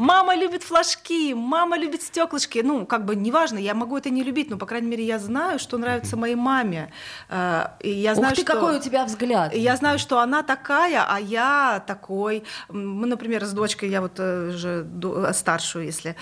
Мама 0.00 0.34
любит 0.34 0.62
флажки, 0.62 1.34
мама 1.34 1.76
любит 1.76 2.02
стеклышки. 2.02 2.62
Ну, 2.64 2.86
как 2.86 3.04
бы 3.04 3.14
неважно, 3.14 3.58
я 3.58 3.74
могу 3.74 3.98
это 3.98 4.08
не 4.08 4.22
любить, 4.22 4.48
но, 4.48 4.56
по 4.56 4.64
крайней 4.64 4.88
мере, 4.88 5.04
я 5.04 5.18
знаю, 5.18 5.58
что 5.58 5.76
нравится 5.76 6.16
моей 6.16 6.36
маме. 6.36 6.90
Э, 7.28 7.66
И 7.80 7.90
я 7.90 8.14
знаю, 8.14 8.30
Ух 8.32 8.36
ты, 8.36 8.42
что... 8.42 8.52
какой 8.54 8.78
у 8.78 8.80
тебя 8.80 9.04
взгляд. 9.04 9.54
Я 9.54 9.76
знаю, 9.76 9.98
что 9.98 10.18
она 10.20 10.42
такая, 10.42 11.04
а 11.06 11.20
я 11.20 11.82
такой. 11.86 12.44
Мы, 12.70 13.06
например, 13.06 13.44
с 13.44 13.52
дочкой, 13.52 13.90
я 13.90 14.00
вот 14.00 14.12
э, 14.18 14.52
же 14.56 14.84
до- 14.84 15.34
старшую, 15.34 15.84
если 15.84 16.16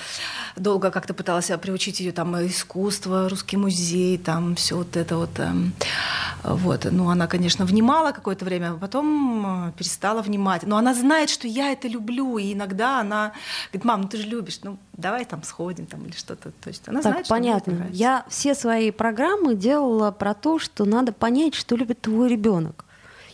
долго 0.57 0.91
как-то 0.91 1.15
пыталась 1.15 1.51
приучить 1.63 2.01
ее 2.01 2.11
там 2.11 2.35
искусство, 2.45 3.29
русский 3.29 3.57
музей, 3.57 4.19
там 4.19 4.57
все 4.57 4.75
вот 4.75 4.97
это 4.97 5.17
вот. 5.19 5.39
эм, 5.39 5.73
Вот, 6.43 6.89
ну 6.91 7.11
она, 7.11 7.27
конечно, 7.29 7.65
внимала 7.65 8.11
какое-то 8.13 8.45
время, 8.45 8.73
а 8.73 8.77
потом 8.77 9.69
э, 9.69 9.73
перестала 9.79 10.21
внимать. 10.23 10.63
Но 10.67 10.77
она 10.77 10.95
знает, 10.95 11.31
что 11.31 11.47
я 11.47 11.71
это 11.71 11.87
люблю, 11.87 12.39
и 12.39 12.53
иногда 12.55 12.99
она 13.01 13.33
говорит, 13.73 13.85
мам, 13.85 14.03
ну 14.03 14.09
ты 14.09 14.17
же 14.19 14.27
любишь, 14.29 14.61
ну 14.63 14.79
давай 14.95 15.25
там 15.25 15.43
сходим 15.43 15.87
там 15.87 16.05
или 16.07 16.13
что-то. 16.13 16.51
То 16.51 16.69
есть 16.69 16.89
она 16.89 17.01
Так, 17.03 17.13
знает, 17.13 17.27
что 17.27 17.35
понятно. 17.35 17.73
нравится. 17.75 17.97
Я 17.99 18.25
все 18.29 18.55
свои 18.55 18.91
программы 18.91 19.55
делала 19.55 20.11
про 20.11 20.35
то, 20.35 20.59
что 20.59 20.85
надо 20.85 21.13
понять, 21.13 21.55
что 21.55 21.77
любит 21.77 22.01
твой 22.01 22.29
ребенок. 22.29 22.85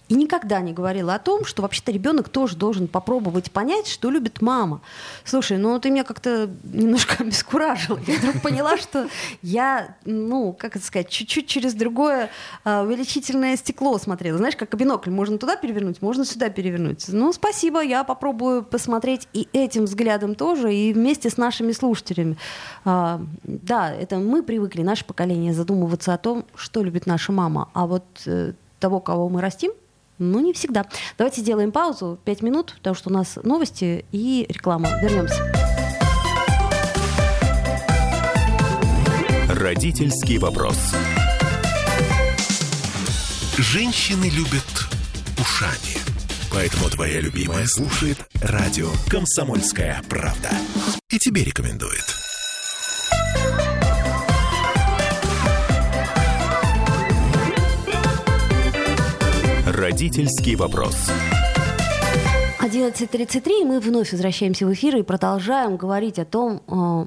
И 0.08 0.14
никогда 0.14 0.60
не 0.60 0.74
говорила 0.74 1.14
о 1.14 1.18
том, 1.18 1.46
что 1.46 1.62
вообще-то 1.62 1.90
ребенок 1.90 2.28
тоже 2.28 2.56
должен 2.56 2.88
попробовать 2.88 3.50
понять, 3.50 3.86
что 3.86 4.10
любит 4.10 4.42
мама. 4.42 4.82
Слушай, 5.24 5.56
ну 5.56 5.78
ты 5.80 5.90
меня 5.90 6.04
как-то 6.04 6.50
немножко 6.62 7.16
обескуражила. 7.24 7.98
Я 8.06 8.18
вдруг 8.18 8.42
поняла, 8.42 8.76
что 8.76 9.08
я, 9.40 9.96
ну, 10.04 10.52
как 10.52 10.76
это 10.76 10.84
сказать, 10.84 11.08
чуть-чуть 11.08 11.46
через 11.46 11.72
другое 11.72 12.28
а, 12.64 12.82
увеличительное 12.82 13.56
стекло 13.56 13.96
смотрела. 13.96 14.36
Знаешь, 14.36 14.56
как 14.56 14.76
бинокль. 14.76 15.10
Можно 15.10 15.38
туда 15.38 15.56
перевернуть, 15.56 16.02
можно 16.02 16.26
сюда 16.26 16.50
перевернуть. 16.50 17.06
Ну, 17.08 17.32
спасибо, 17.32 17.82
я 17.82 18.04
попробую 18.04 18.62
посмотреть 18.62 19.26
и 19.32 19.48
этим 19.54 19.84
взглядом 19.84 20.34
тоже, 20.34 20.74
и 20.74 20.92
вместе 20.92 21.30
с 21.30 21.38
нашими 21.38 21.72
слушателями. 21.72 22.36
А, 22.84 23.22
да, 23.42 23.90
это 23.90 24.16
мы 24.16 24.42
привыкли, 24.42 24.82
наше 24.82 25.06
поколение, 25.06 25.54
задумываться 25.54 26.12
о 26.12 26.18
том, 26.18 26.44
что 26.54 26.82
любит 26.82 27.06
наша 27.06 27.32
мама. 27.32 27.70
А 27.72 27.86
вот 27.86 28.04
э, 28.26 28.52
того, 28.80 29.00
кого 29.00 29.30
мы 29.30 29.40
растим, 29.40 29.72
ну, 30.18 30.40
не 30.40 30.53
всегда. 30.53 30.87
Давайте 31.18 31.40
сделаем 31.40 31.72
паузу, 31.72 32.18
пять 32.24 32.42
минут, 32.42 32.74
потому 32.79 32.94
что 32.94 33.11
у 33.11 33.12
нас 33.12 33.38
новости 33.42 34.05
и 34.12 34.46
реклама. 34.48 34.88
Вернемся. 35.03 35.40
Родительский 39.48 40.38
вопрос. 40.38 40.77
Женщины 43.57 44.24
любят 44.24 44.64
ушами. 45.38 45.98
Поэтому 46.53 46.88
твоя 46.88 47.20
любимая 47.20 47.66
слушает 47.66 48.18
радио 48.42 48.88
«Комсомольская 49.09 50.03
правда». 50.09 50.50
И 51.11 51.18
тебе 51.18 51.44
рекомендует. 51.44 52.23
Родительский 59.74 60.54
вопрос. 60.54 61.10
11.33, 62.60 63.62
и 63.62 63.64
мы 63.64 63.80
вновь 63.80 64.12
возвращаемся 64.12 64.66
в 64.66 64.72
эфир 64.72 64.94
и 64.96 65.02
продолжаем 65.02 65.76
говорить 65.76 66.20
о 66.20 66.24
том, 66.24 66.62
э, 66.68 67.06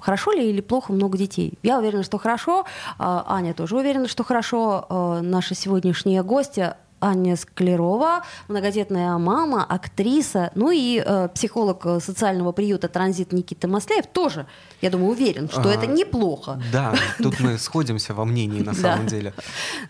хорошо 0.00 0.32
ли 0.32 0.48
или 0.48 0.62
плохо 0.62 0.94
много 0.94 1.18
детей. 1.18 1.58
Я 1.62 1.78
уверена, 1.78 2.02
что 2.02 2.16
хорошо. 2.16 2.64
А, 2.98 3.26
Аня 3.28 3.52
тоже 3.52 3.76
уверена, 3.76 4.08
что 4.08 4.24
хорошо. 4.24 4.86
Э, 4.88 5.20
Наша 5.20 5.54
сегодняшняя 5.54 6.22
гостья 6.22 6.78
Аня 7.00 7.36
Склерова, 7.36 8.22
многодетная 8.48 9.16
мама, 9.18 9.64
актриса, 9.64 10.50
ну 10.54 10.70
и 10.70 11.02
э, 11.04 11.28
психолог 11.34 11.86
э, 11.86 12.00
социального 12.00 12.52
приюта 12.52 12.88
«Транзит» 12.88 13.32
Никита 13.32 13.68
Масляев 13.68 14.06
тоже, 14.06 14.46
я 14.80 14.90
думаю, 14.90 15.10
уверен, 15.10 15.48
что 15.48 15.68
А, 15.68 15.72
это 15.72 15.86
неплохо. 15.86 16.60
Да, 16.72 16.94
тут 17.18 17.40
мы 17.40 17.58
сходимся 17.58 18.14
во 18.14 18.24
мнении 18.24 18.60
на 18.60 18.74
самом 18.74 19.06
деле. 19.06 19.32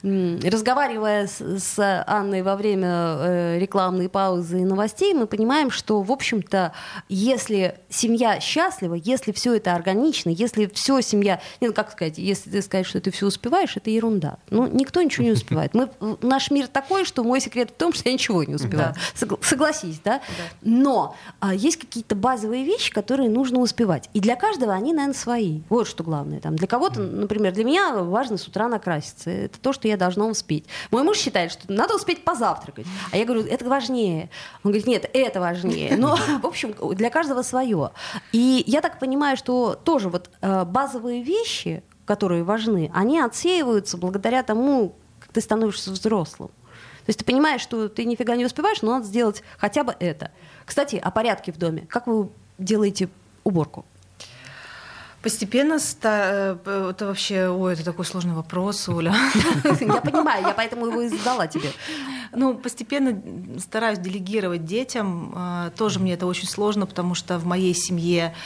Разговаривая 0.02 1.26
с, 1.26 1.40
с 1.40 2.04
Анной 2.06 2.42
во 2.42 2.56
время 2.56 2.88
э, 2.88 3.58
рекламной 3.58 4.08
паузы 4.08 4.60
и 4.60 4.64
новостей, 4.64 5.14
мы 5.14 5.26
понимаем, 5.26 5.70
что, 5.70 6.02
в 6.02 6.12
общем-то, 6.12 6.72
если 7.08 7.78
семья 7.88 8.40
счастлива, 8.40 8.94
если 8.94 9.32
все 9.32 9.54
это 9.54 9.74
органично, 9.74 10.30
если 10.30 10.66
все 10.72 11.00
семья, 11.00 11.40
ну, 11.60 11.72
как 11.72 11.92
сказать, 11.92 12.18
если 12.18 12.50
ты 12.50 12.62
сказать, 12.62 12.86
что 12.86 13.00
ты 13.00 13.10
все 13.10 13.26
успеваешь, 13.26 13.76
это 13.76 13.90
ерунда. 13.90 14.38
Ну, 14.50 14.66
никто 14.66 15.02
ничего 15.02 15.24
не 15.24 15.32
успевает. 15.32 15.74
Мы, 15.74 15.90
наш 16.22 16.50
мир 16.50 16.66
такой, 16.68 16.99
большой, 17.00 17.04
что 17.04 17.24
мой 17.24 17.40
секрет 17.40 17.70
в 17.70 17.74
том, 17.74 17.92
что 17.92 18.08
я 18.08 18.12
ничего 18.12 18.44
не 18.44 18.54
успеваю. 18.54 18.94
Да. 19.20 19.36
Согласись, 19.42 20.00
да? 20.04 20.18
да. 20.18 20.44
Но 20.62 21.16
а, 21.40 21.54
есть 21.54 21.78
какие-то 21.78 22.14
базовые 22.14 22.64
вещи, 22.64 22.92
которые 22.92 23.28
нужно 23.28 23.60
успевать. 23.60 24.08
И 24.14 24.20
для 24.20 24.36
каждого 24.36 24.72
они, 24.72 24.92
наверное, 24.92 25.14
свои. 25.14 25.60
Вот 25.68 25.86
что 25.86 26.04
главное. 26.04 26.40
Там, 26.40 26.56
для 26.56 26.66
кого-то, 26.66 27.00
например, 27.00 27.52
для 27.52 27.64
меня 27.64 27.94
важно 27.94 28.36
с 28.36 28.46
утра 28.46 28.68
накраситься. 28.68 29.30
Это 29.30 29.58
то, 29.60 29.72
что 29.72 29.88
я 29.88 29.96
должна 29.96 30.26
успеть. 30.26 30.66
Мой 30.90 31.02
муж 31.02 31.18
считает, 31.18 31.52
что 31.52 31.72
надо 31.72 31.96
успеть 31.96 32.24
позавтракать. 32.24 32.86
А 33.12 33.16
я 33.16 33.24
говорю, 33.24 33.44
это 33.44 33.64
важнее. 33.64 34.30
Он 34.62 34.70
говорит, 34.72 34.86
нет, 34.86 35.10
это 35.12 35.40
важнее. 35.40 35.96
Но, 35.96 36.16
в 36.42 36.46
общем, 36.46 36.74
для 36.94 37.10
каждого 37.10 37.42
свое. 37.42 37.90
И 38.32 38.64
я 38.66 38.80
так 38.80 38.98
понимаю, 38.98 39.36
что 39.36 39.74
тоже 39.74 40.08
вот 40.08 40.30
э, 40.40 40.64
базовые 40.64 41.22
вещи, 41.22 41.82
которые 42.04 42.42
важны, 42.42 42.90
они 42.94 43.20
отсеиваются 43.20 43.96
благодаря 43.96 44.42
тому, 44.42 44.96
как 45.20 45.32
ты 45.32 45.40
становишься 45.40 45.90
взрослым. 45.92 46.50
То 47.10 47.12
есть 47.12 47.18
ты 47.18 47.24
понимаешь, 47.24 47.60
что 47.60 47.88
ты 47.88 48.04
нифига 48.04 48.36
не 48.36 48.44
успеваешь, 48.44 48.82
но 48.82 48.92
надо 48.92 49.04
сделать 49.04 49.42
хотя 49.58 49.82
бы 49.82 49.96
это. 49.98 50.30
Кстати, 50.64 50.94
о 50.94 51.10
порядке 51.10 51.50
в 51.50 51.58
доме. 51.58 51.84
Как 51.88 52.06
вы 52.06 52.28
делаете 52.56 53.08
уборку? 53.42 53.84
Постепенно 55.20 55.80
ста... 55.80 56.56
Э, 56.64 56.90
это 56.90 57.06
вообще, 57.06 57.48
ой, 57.48 57.72
это 57.72 57.84
такой 57.84 58.04
сложный 58.04 58.34
вопрос, 58.34 58.88
Оля. 58.88 59.12
Я 59.80 60.00
понимаю, 60.00 60.46
я 60.46 60.54
поэтому 60.54 60.86
его 60.86 61.02
и 61.02 61.08
задала 61.08 61.48
тебе. 61.48 61.70
Ну, 62.32 62.54
постепенно 62.54 63.20
стараюсь 63.58 63.98
делегировать 63.98 64.64
детям. 64.64 65.34
Э, 65.34 65.70
тоже 65.76 65.98
мне 65.98 66.14
это 66.14 66.26
очень 66.26 66.46
сложно, 66.46 66.86
потому 66.86 67.16
что 67.16 67.40
в 67.40 67.44
моей 67.44 67.74
семье 67.74 68.36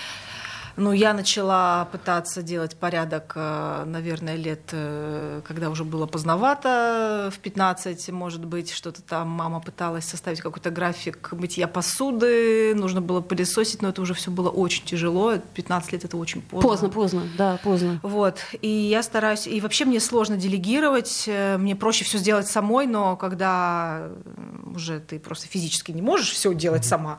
ну, 0.77 0.93
я 0.93 1.15
начала 1.15 1.85
пытаться 1.93 2.43
делать 2.43 2.77
порядок, 2.77 3.33
э, 3.37 3.85
наверное, 3.87 4.37
лет, 4.37 4.63
э, 4.73 5.41
когда 5.47 5.71
уже 5.71 5.85
было 5.85 6.07
поздновато, 6.07 7.31
в 7.35 7.39
15, 7.39 8.11
может 8.11 8.45
быть, 8.45 8.71
что-то 8.71 9.03
там 9.03 9.29
мама 9.29 9.61
пыталась 9.61 10.05
составить 10.05 10.41
какой-то 10.41 10.71
график 10.71 11.33
мытья 11.33 11.69
посуды, 11.69 12.75
нужно 12.75 13.01
было 13.01 13.21
пылесосить, 13.21 13.83
но 13.83 13.91
это 13.91 14.03
уже 14.03 14.15
все 14.15 14.31
было 14.31 14.51
очень 14.51 14.85
тяжело, 14.85 15.37
15 15.55 15.93
лет 15.93 16.05
это 16.05 16.17
очень 16.17 16.43
поздно. 16.43 16.69
Поздно, 16.69 16.89
поздно, 16.89 17.23
да, 17.39 17.59
поздно. 17.63 18.01
Вот, 18.03 18.39
и 18.61 18.69
я 18.69 19.03
стараюсь, 19.03 19.47
и 19.47 19.61
вообще 19.61 19.85
мне 19.85 20.01
сложно 20.01 20.37
делегировать, 20.37 21.25
э, 21.27 21.57
мне 21.57 21.77
проще 21.77 22.05
все 22.05 22.19
сделать 22.19 22.49
самой, 22.49 22.87
но 22.87 23.17
когда 23.17 24.09
уже 24.65 24.99
ты 25.01 25.21
просто 25.21 25.47
физически 25.47 25.93
не 25.93 26.03
можешь 26.03 26.31
все 26.31 26.53
делать 26.53 26.83
mm-hmm. 26.83 26.89
сама, 26.89 27.19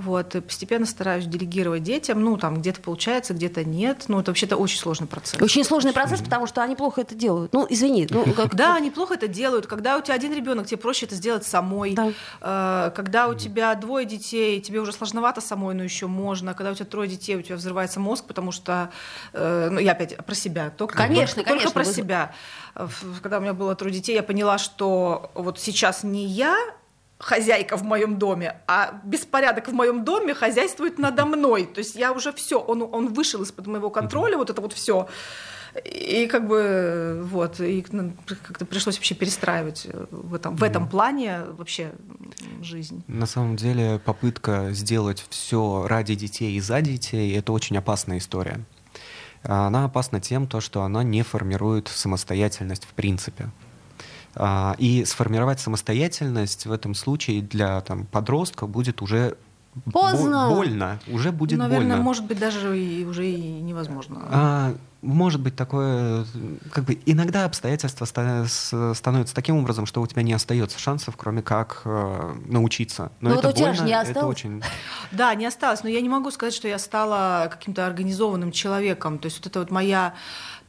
вот, 0.00 0.34
и 0.34 0.40
постепенно 0.40 0.86
стараюсь 0.86 1.26
делегировать 1.26 1.82
детям. 1.82 2.22
Ну, 2.22 2.36
там 2.36 2.60
где-то 2.60 2.80
получается, 2.80 3.34
где-то 3.34 3.64
нет. 3.64 4.04
Ну, 4.08 4.20
это 4.20 4.30
вообще-то 4.30 4.56
очень 4.56 4.78
сложный 4.78 5.06
процесс. 5.06 5.40
Очень 5.40 5.62
сложный 5.64 5.92
процесс, 5.92 6.20
потому 6.22 6.46
что 6.46 6.62
они 6.62 6.74
плохо 6.74 7.02
это 7.02 7.14
делают. 7.14 7.52
Ну, 7.52 7.66
извини. 7.68 8.06
Ну, 8.10 8.24
как... 8.34 8.54
Да, 8.60 8.74
они 8.74 8.90
плохо 8.90 9.14
это 9.14 9.28
делают. 9.28 9.66
Когда 9.66 9.96
у 9.96 10.02
тебя 10.02 10.14
один 10.14 10.34
ребенок, 10.34 10.66
тебе 10.66 10.78
проще 10.78 11.06
это 11.06 11.14
сделать 11.14 11.46
самой. 11.46 11.94
Да. 11.94 12.12
Э, 12.40 12.90
когда 12.94 13.28
у 13.28 13.34
тебя 13.34 13.74
двое 13.74 14.06
детей, 14.06 14.60
тебе 14.60 14.80
уже 14.80 14.92
сложновато 14.92 15.40
самой, 15.40 15.74
но 15.74 15.82
еще 15.82 16.06
можно. 16.06 16.54
Когда 16.54 16.72
у 16.72 16.74
тебя 16.74 16.86
трое 16.86 17.08
детей, 17.08 17.36
у 17.36 17.42
тебя 17.42 17.56
взрывается 17.56 18.00
мозг, 18.00 18.24
потому 18.26 18.52
что, 18.52 18.90
э, 19.32 19.68
ну, 19.70 19.78
я 19.78 19.92
опять 19.92 20.16
про 20.16 20.34
себя. 20.34 20.70
Только, 20.70 20.96
конечно, 20.96 21.36
только, 21.36 21.50
конечно. 21.50 21.70
Только 21.70 21.74
про 21.74 21.84
себя. 21.84 22.34
Когда 23.22 23.38
у 23.38 23.40
меня 23.40 23.54
было 23.54 23.74
трое 23.74 23.92
детей, 23.92 24.14
я 24.14 24.22
поняла, 24.22 24.58
что 24.58 25.30
вот 25.34 25.58
сейчас 25.58 26.02
не 26.02 26.26
я 26.26 26.56
хозяйка 27.20 27.76
в 27.76 27.82
моем 27.82 28.18
доме, 28.18 28.56
а 28.66 29.00
беспорядок 29.04 29.68
в 29.68 29.72
моем 29.72 30.04
доме 30.04 30.34
хозяйствует 30.34 30.98
надо 30.98 31.26
мной. 31.26 31.66
То 31.66 31.78
есть 31.78 31.94
я 31.94 32.12
уже 32.12 32.32
все, 32.32 32.58
он, 32.58 32.82
он 32.82 33.12
вышел 33.12 33.42
из-под 33.42 33.66
моего 33.66 33.90
контроля, 33.90 34.36
вот 34.38 34.50
это 34.50 34.60
вот 34.60 34.72
все. 34.72 35.06
И 35.84 36.26
как 36.26 36.48
бы 36.48 37.20
вот, 37.24 37.60
и 37.60 37.84
ну, 37.92 38.12
как-то 38.26 38.64
пришлось 38.64 38.96
вообще 38.96 39.14
перестраивать 39.14 39.86
в 40.10 40.34
этом, 40.34 40.56
в 40.56 40.64
этом 40.64 40.88
плане 40.88 41.42
вообще 41.56 41.92
жизнь. 42.60 43.04
На 43.06 43.26
самом 43.26 43.54
деле 43.54 44.00
попытка 44.04 44.70
сделать 44.72 45.24
все 45.28 45.86
ради 45.86 46.14
детей 46.16 46.56
и 46.56 46.60
за 46.60 46.80
детей— 46.80 47.36
это 47.38 47.52
очень 47.52 47.76
опасная 47.76 48.18
история. 48.18 48.60
Она 49.42 49.84
опасна 49.84 50.20
тем, 50.20 50.46
то, 50.46 50.60
что 50.60 50.82
она 50.82 51.02
не 51.02 51.22
формирует 51.22 51.88
самостоятельность 51.88 52.84
в 52.84 52.94
принципе. 52.94 53.50
А, 54.34 54.74
и 54.78 55.04
сформировать 55.04 55.60
самостоятельность 55.60 56.66
в 56.66 56.72
этом 56.72 56.94
случае 56.94 57.42
для 57.42 57.80
там, 57.80 58.06
подростка 58.06 58.66
будет 58.66 59.02
уже 59.02 59.36
Поздно. 59.92 60.48
больно, 60.50 60.98
уже 61.08 61.30
будет 61.32 61.58
Наверное, 61.58 61.90
больно. 61.90 62.02
может 62.02 62.24
быть, 62.24 62.38
даже 62.38 62.78
и, 62.78 63.04
уже 63.04 63.26
и 63.26 63.60
невозможно. 63.60 64.20
А, 64.30 64.74
может 65.02 65.40
быть 65.40 65.56
такое, 65.56 66.26
как 66.72 66.84
бы 66.84 66.98
иногда 67.06 67.44
обстоятельства 67.44 68.04
становятся 68.04 69.34
таким 69.34 69.56
образом, 69.56 69.86
что 69.86 70.02
у 70.02 70.06
тебя 70.06 70.22
не 70.22 70.32
остается 70.32 70.78
шансов, 70.78 71.16
кроме 71.16 71.40
как 71.42 71.82
э, 71.84 72.34
научиться. 72.46 73.12
Но, 73.20 73.30
но 73.30 73.36
это 73.36 73.48
вот 73.48 73.54
у 73.54 73.58
тебя 73.58 73.72
же 73.72 73.84
не 73.84 73.94
осталось. 73.94 74.16
Это 74.16 74.26
очень... 74.26 74.62
Да, 75.12 75.34
не 75.34 75.46
осталось. 75.46 75.82
Но 75.82 75.88
я 75.88 76.00
не 76.00 76.08
могу 76.08 76.30
сказать, 76.30 76.54
что 76.54 76.68
я 76.68 76.78
стала 76.78 77.48
каким-то 77.50 77.86
организованным 77.86 78.52
человеком. 78.52 79.18
То 79.18 79.26
есть 79.26 79.38
вот 79.38 79.46
это 79.46 79.60
вот 79.60 79.70
моя 79.70 80.14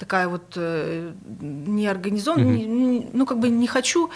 такая 0.02 0.28
вот 0.28 0.54
э, 0.56 1.14
неорганизованная, 1.40 2.58
mm-hmm. 2.58 3.10
ну 3.14 3.26
как 3.28 3.40
бы 3.40 3.50
не 3.50 3.68
хочу 3.68 4.10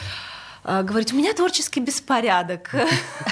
а, 0.67 0.82
говорить, 0.82 1.13
у 1.13 1.15
меня 1.15 1.32
творческий 1.34 1.80
беспорядок. 1.80 2.71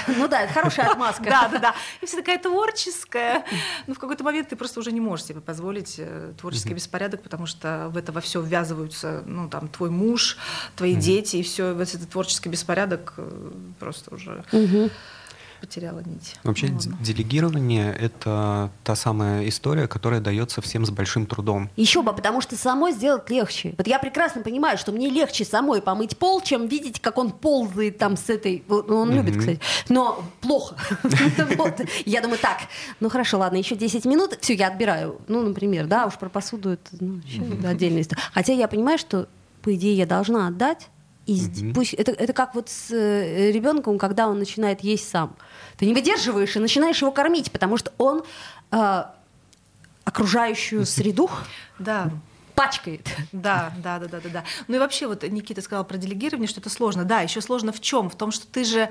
Ну 0.06 0.28
да, 0.28 0.42
это 0.42 0.52
хорошая 0.52 0.90
отмазка. 0.90 1.24
Да, 1.24 1.48
да, 1.48 1.58
да. 1.58 1.74
И 2.02 2.06
все 2.06 2.18
такая 2.18 2.38
творческая. 2.38 3.44
Но 3.86 3.94
в 3.94 3.98
какой-то 3.98 4.22
момент 4.22 4.50
ты 4.50 4.56
просто 4.56 4.78
уже 4.80 4.92
не 4.92 5.00
можешь 5.00 5.26
себе 5.26 5.40
позволить 5.40 5.96
э, 5.98 6.34
творческий 6.38 6.74
беспорядок, 6.74 7.22
потому 7.22 7.46
что 7.46 7.88
в 7.88 7.96
это 7.96 8.12
во 8.12 8.20
все 8.20 8.40
ввязываются, 8.42 9.22
ну 9.26 9.48
там, 9.48 9.68
твой 9.68 9.90
муж, 9.90 10.36
твои 10.76 10.94
дети, 10.94 11.36
и 11.36 11.42
все, 11.42 11.72
вот 11.72 11.92
этот 11.92 12.10
творческий 12.10 12.50
беспорядок 12.50 13.14
э, 13.16 13.50
просто 13.80 14.14
уже 14.14 14.44
потеряла 15.64 16.00
нить. 16.00 16.36
Вообще 16.44 16.68
ну, 16.68 16.78
делегирование— 17.00 17.94
это 18.00 18.70
та 18.84 18.94
самая 18.94 19.48
история, 19.48 19.88
которая 19.88 20.20
дается 20.20 20.60
всем 20.60 20.84
с 20.84 20.90
большим 20.90 21.26
трудом. 21.26 21.70
Еще 21.76 22.02
бы, 22.02 22.12
потому 22.12 22.40
что 22.40 22.56
самой 22.56 22.92
сделать 22.92 23.30
легче. 23.30 23.74
Вот 23.78 23.86
я 23.86 23.98
прекрасно 23.98 24.42
понимаю, 24.42 24.76
что 24.76 24.92
мне 24.92 25.08
легче 25.08 25.44
самой 25.44 25.80
помыть 25.80 26.16
пол, 26.18 26.42
чем 26.42 26.68
видеть, 26.68 27.00
как 27.00 27.16
он 27.18 27.30
ползает 27.30 27.98
там 27.98 28.16
с 28.16 28.28
этой... 28.28 28.62
Он 28.68 29.10
любит, 29.10 29.38
кстати. 29.38 29.60
Но 29.88 30.22
плохо. 30.40 30.76
Я 32.04 32.20
думаю, 32.20 32.38
так, 32.38 32.58
ну 33.00 33.08
хорошо, 33.08 33.38
ладно, 33.38 33.56
еще 33.56 33.76
10 33.76 34.04
минут, 34.04 34.36
все, 34.40 34.54
я 34.54 34.68
отбираю. 34.68 35.20
Ну, 35.28 35.42
например, 35.42 35.86
да, 35.86 36.06
уж 36.06 36.14
про 36.14 36.28
посуду 36.28 36.70
это 36.70 36.90
ну, 37.00 37.20
отдельная 37.66 38.02
история. 38.02 38.22
Хотя 38.32 38.52
я 38.52 38.68
понимаю, 38.68 38.98
что, 38.98 39.28
по 39.62 39.74
идее, 39.74 39.96
я 39.96 40.06
должна 40.06 40.46
отдать, 40.46 40.88
и 41.26 41.44
угу. 41.46 41.74
пусть 41.74 41.94
это, 41.94 42.12
это 42.12 42.32
как 42.32 42.54
вот 42.54 42.68
с 42.68 42.90
э, 42.90 43.50
ребенком, 43.50 43.98
когда 43.98 44.28
он 44.28 44.38
начинает 44.38 44.80
есть 44.80 45.08
сам. 45.08 45.36
Ты 45.76 45.86
не 45.86 45.94
выдерживаешь 45.94 46.54
и 46.56 46.58
начинаешь 46.58 47.00
его 47.00 47.12
кормить, 47.12 47.50
потому 47.50 47.76
что 47.76 47.92
он 47.98 48.24
э, 48.70 49.04
окружающую 50.04 50.84
среду 50.84 51.30
да. 51.78 52.10
пачкает. 52.54 53.08
Да, 53.32 53.72
да, 53.78 53.98
да, 53.98 54.06
да, 54.08 54.20
да, 54.20 54.28
да. 54.28 54.44
Ну 54.68 54.76
и 54.76 54.78
вообще, 54.78 55.06
вот 55.06 55.22
Никита 55.22 55.62
сказал 55.62 55.84
про 55.84 55.96
делегирование, 55.96 56.48
что 56.48 56.60
это 56.60 56.70
сложно. 56.70 57.04
Да, 57.04 57.20
еще 57.20 57.40
сложно 57.40 57.72
в 57.72 57.80
чем? 57.80 58.10
В 58.10 58.16
том, 58.16 58.30
что 58.30 58.46
ты 58.46 58.64
же 58.64 58.90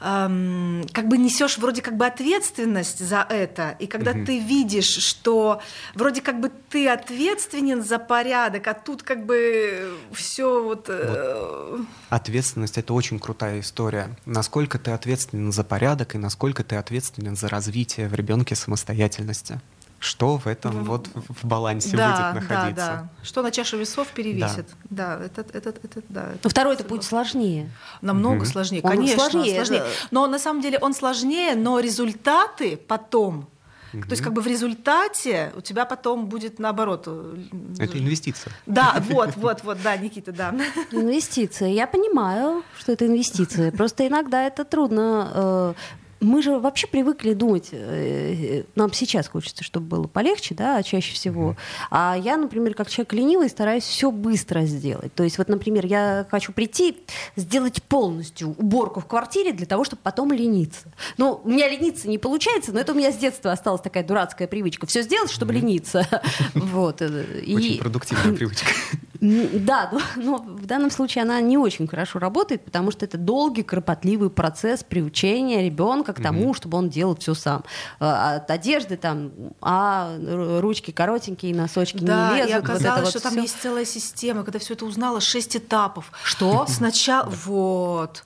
эм, 0.00 0.86
как 0.92 1.08
бы 1.08 1.18
несешь 1.18 1.58
вроде 1.58 1.82
как 1.82 1.96
бы 1.96 2.06
ответственность 2.06 2.98
за 2.98 3.26
это, 3.28 3.76
и 3.78 3.86
когда 3.86 4.12
угу. 4.12 4.24
ты 4.24 4.38
видишь, 4.38 4.96
что 4.96 5.60
вроде 5.94 6.20
как 6.20 6.40
бы 6.40 6.50
ты 6.70 6.88
ответственен 6.88 7.82
за 7.82 7.98
порядок, 7.98 8.66
а 8.66 8.74
тут 8.74 9.02
как 9.02 9.26
бы 9.26 9.92
все 10.12 10.62
вот... 10.62 10.86
Э... 10.88 11.70
вот. 11.70 11.86
Ответственность 12.08 12.78
это 12.78 12.94
очень 12.94 13.18
крутая 13.18 13.60
история. 13.60 14.16
Насколько 14.26 14.78
ты 14.78 14.90
ответственен 14.90 15.52
за 15.52 15.64
порядок 15.64 16.14
и 16.14 16.18
насколько 16.18 16.64
ты 16.64 16.76
ответственен 16.76 17.36
за 17.36 17.48
развитие 17.48 18.08
в 18.08 18.14
ребенке 18.14 18.54
самостоятельности 18.54 19.60
что 20.00 20.38
в 20.38 20.46
этом 20.46 20.84
вот 20.84 21.08
в 21.14 21.46
балансе 21.46 21.94
да, 21.94 22.32
будет 22.32 22.42
находиться. 22.42 22.74
Да, 22.74 22.96
да. 23.02 23.08
Что 23.22 23.42
на 23.42 23.50
чаше 23.50 23.76
весов 23.76 24.08
перевесит. 24.08 24.66
Да, 24.88 25.18
да 25.18 25.24
это, 25.26 25.40
это, 25.52 25.68
это, 25.68 26.02
да. 26.08 26.22
Это 26.30 26.40
Но 26.42 26.50
второй 26.50 26.74
это 26.74 26.84
будет 26.84 27.04
сложнее. 27.04 27.70
Намного 28.00 28.44
mm 28.44 28.46
сложнее, 28.46 28.80
он 28.82 28.90
конечно. 28.90 29.18
Сложнее, 29.18 29.54
сложнее. 29.56 29.80
Это... 29.80 29.88
Но 30.10 30.26
на 30.26 30.38
самом 30.38 30.62
деле 30.62 30.78
он 30.78 30.94
сложнее, 30.94 31.54
но 31.54 31.80
результаты 31.80 32.78
потом 32.78 33.50
mm 33.92 34.02
То 34.04 34.10
есть 34.12 34.22
как 34.22 34.32
бы 34.32 34.40
в 34.40 34.46
результате 34.46 35.52
у 35.54 35.60
тебя 35.60 35.84
потом 35.84 36.26
будет 36.26 36.58
наоборот. 36.58 37.04
Э, 37.06 37.36
это 37.78 37.98
инвестиция. 37.98 38.52
Да, 38.64 39.02
вот, 39.10 39.36
вот, 39.36 39.62
вот, 39.64 39.78
да, 39.82 39.96
Никита, 39.98 40.32
да. 40.32 40.54
Инвестиция. 40.92 41.68
Я 41.68 41.86
понимаю, 41.86 42.62
что 42.78 42.92
это 42.92 43.06
инвестиция. 43.06 43.70
Просто 43.70 44.06
иногда 44.06 44.46
это 44.46 44.64
трудно 44.64 45.30
э, 45.34 45.74
мы 46.20 46.42
же 46.42 46.58
вообще 46.58 46.86
привыкли 46.86 47.32
думать, 47.32 47.68
э, 47.72 48.64
нам 48.74 48.92
сейчас 48.92 49.28
хочется, 49.28 49.64
чтобы 49.64 49.86
было 49.86 50.06
полегче, 50.06 50.54
да, 50.54 50.82
чаще 50.82 51.14
всего. 51.14 51.56
А 51.90 52.16
я, 52.22 52.36
например, 52.36 52.74
как 52.74 52.90
человек 52.90 53.12
ленивый, 53.14 53.48
стараюсь 53.48 53.84
все 53.84 54.10
быстро 54.10 54.66
сделать. 54.66 55.14
То 55.14 55.24
есть, 55.24 55.38
вот, 55.38 55.48
например, 55.48 55.86
я 55.86 56.26
хочу 56.30 56.52
прийти, 56.52 56.98
сделать 57.36 57.82
полностью 57.82 58.54
уборку 58.58 59.00
в 59.00 59.06
квартире 59.06 59.52
для 59.52 59.66
того, 59.66 59.84
чтобы 59.84 60.02
потом 60.02 60.32
лениться. 60.32 60.92
Ну, 61.16 61.40
у 61.42 61.48
меня 61.48 61.68
лениться 61.68 62.08
не 62.08 62.18
получается, 62.18 62.72
но 62.72 62.80
это 62.80 62.92
у 62.92 62.94
меня 62.94 63.12
с 63.12 63.16
детства 63.16 63.52
осталась 63.52 63.80
такая 63.80 64.04
дурацкая 64.04 64.46
привычка. 64.46 64.86
Все 64.86 65.02
сделать, 65.02 65.30
чтобы 65.30 65.52
лениться. 65.52 66.06
Вот. 66.54 67.00
Э, 67.02 67.08
Очень 67.46 67.78
продуктивная 67.78 68.34
привычка. 68.34 68.70
Да, 69.20 69.90
но, 69.92 70.00
но 70.16 70.36
в 70.38 70.66
данном 70.66 70.90
случае 70.90 71.22
она 71.22 71.40
не 71.40 71.58
очень 71.58 71.86
хорошо 71.86 72.18
работает, 72.18 72.64
потому 72.64 72.90
что 72.90 73.04
это 73.04 73.18
долгий, 73.18 73.62
кропотливый 73.62 74.30
процесс 74.30 74.82
приучения 74.82 75.62
ребенка 75.62 76.12
к 76.12 76.22
тому, 76.22 76.50
mm-hmm. 76.50 76.56
чтобы 76.56 76.78
он 76.78 76.88
делал 76.88 77.16
все 77.16 77.34
сам. 77.34 77.64
А, 77.98 78.36
от 78.36 78.50
одежды 78.50 78.96
там, 78.96 79.32
а 79.60 80.16
ручки 80.60 80.90
коротенькие, 80.90 81.54
носочки 81.54 81.98
да, 81.98 82.32
не 82.32 82.38
лезут. 82.38 82.50
и 82.50 82.54
оказалось, 82.54 83.00
вот 83.02 83.10
что 83.10 83.18
вот 83.18 83.22
там 83.24 83.32
всё. 83.32 83.42
есть 83.42 83.60
целая 83.60 83.84
система. 83.84 84.42
Когда 84.42 84.58
все 84.58 84.74
это 84.74 84.86
узнала, 84.86 85.20
шесть 85.20 85.56
этапов. 85.56 86.10
Что? 86.24 86.66
Сначала, 86.68 87.28
вот. 87.28 88.24